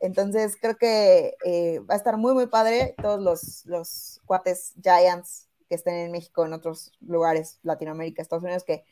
[0.00, 2.94] Entonces creo que eh, va a estar muy, muy padre.
[3.02, 8.64] Todos los, los cuates Giants que estén en México, en otros lugares, Latinoamérica, Estados Unidos,
[8.64, 8.84] que,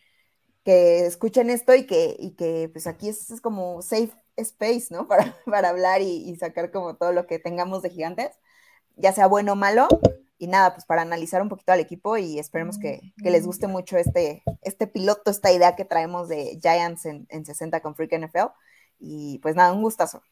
[0.64, 5.08] que escuchen esto y que, y que pues aquí es, como safe space, ¿no?
[5.08, 8.30] Para, para hablar y, sacar como todo lo que tengamos de gigantes,
[8.98, 9.88] ya sea bueno o malo.
[10.40, 13.96] Y nada, pues para analizar un poquito al equipo y esperemos que, les guste mucho
[13.96, 18.52] este, este piloto, esta idea que traemos de Giants en, en 60 con Freak NFL.
[19.00, 20.22] Y pues nada, un gustazo,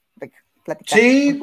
[0.64, 0.98] platicar.
[0.98, 1.40] Sí,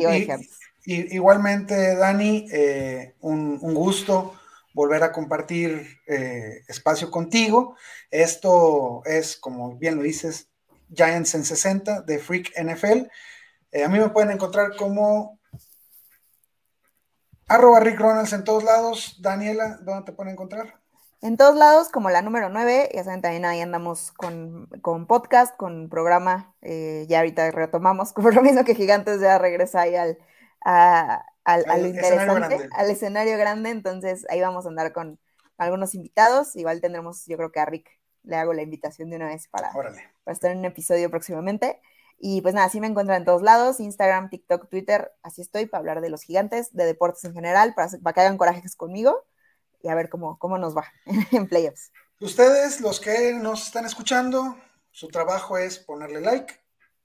[0.86, 4.34] y, igualmente, Dani, eh, un, gusto
[4.74, 7.78] volver a compartir eh, espacio contigo.
[8.11, 10.49] Esto es, como bien lo dices,
[10.93, 13.07] Giants en 60 de Freak NFL.
[13.71, 15.39] Eh, a mí me pueden encontrar como
[17.54, 19.22] arroba Rick Ronalds en todos lados.
[19.22, 20.80] Daniela, ¿dónde te pueden encontrar?
[21.22, 24.68] En todos lados, como la número 9, ya saben, también ahí andamos con,
[25.08, 29.95] podcast, con programa, eh, ya ahorita retomamos, con lo mismo que Gigantes ya regresa ahí
[29.95, 30.18] al,
[30.64, 35.18] al, interesante, al escenario grande, entonces ahí vamos a andar con
[35.58, 37.89] algunos invitados, igual tendremos, yo creo que a Rick
[38.24, 41.80] le hago la invitación de una vez para, para estar en un episodio próximamente.
[42.26, 45.80] Y pues nada, así me encuentran en todos lados, Instagram, TikTok, Twitter, así estoy para
[45.80, 49.26] hablar de los gigantes, de deportes en general, para, para que hagan corajes conmigo
[49.82, 50.86] y a ver cómo, cómo nos va
[51.34, 51.91] en playoffs.
[52.21, 54.55] Ustedes, los que nos están escuchando,
[54.89, 56.61] su trabajo es ponerle like,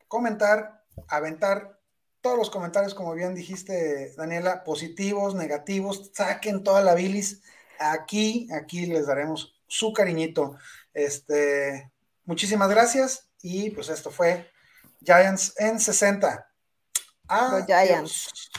[0.07, 1.81] comentar, aventar
[2.21, 7.43] todos los comentarios, como bien dijiste, Daniela, positivos, negativos, saquen toda la bilis.
[7.81, 10.57] Aquí, aquí les daremos su cariñito.
[10.95, 11.91] Este,
[12.25, 14.49] muchísimas gracias y pues esto fue
[15.01, 16.47] Giants en 60.
[17.29, 17.67] Adiós.
[17.67, 18.51] Giants.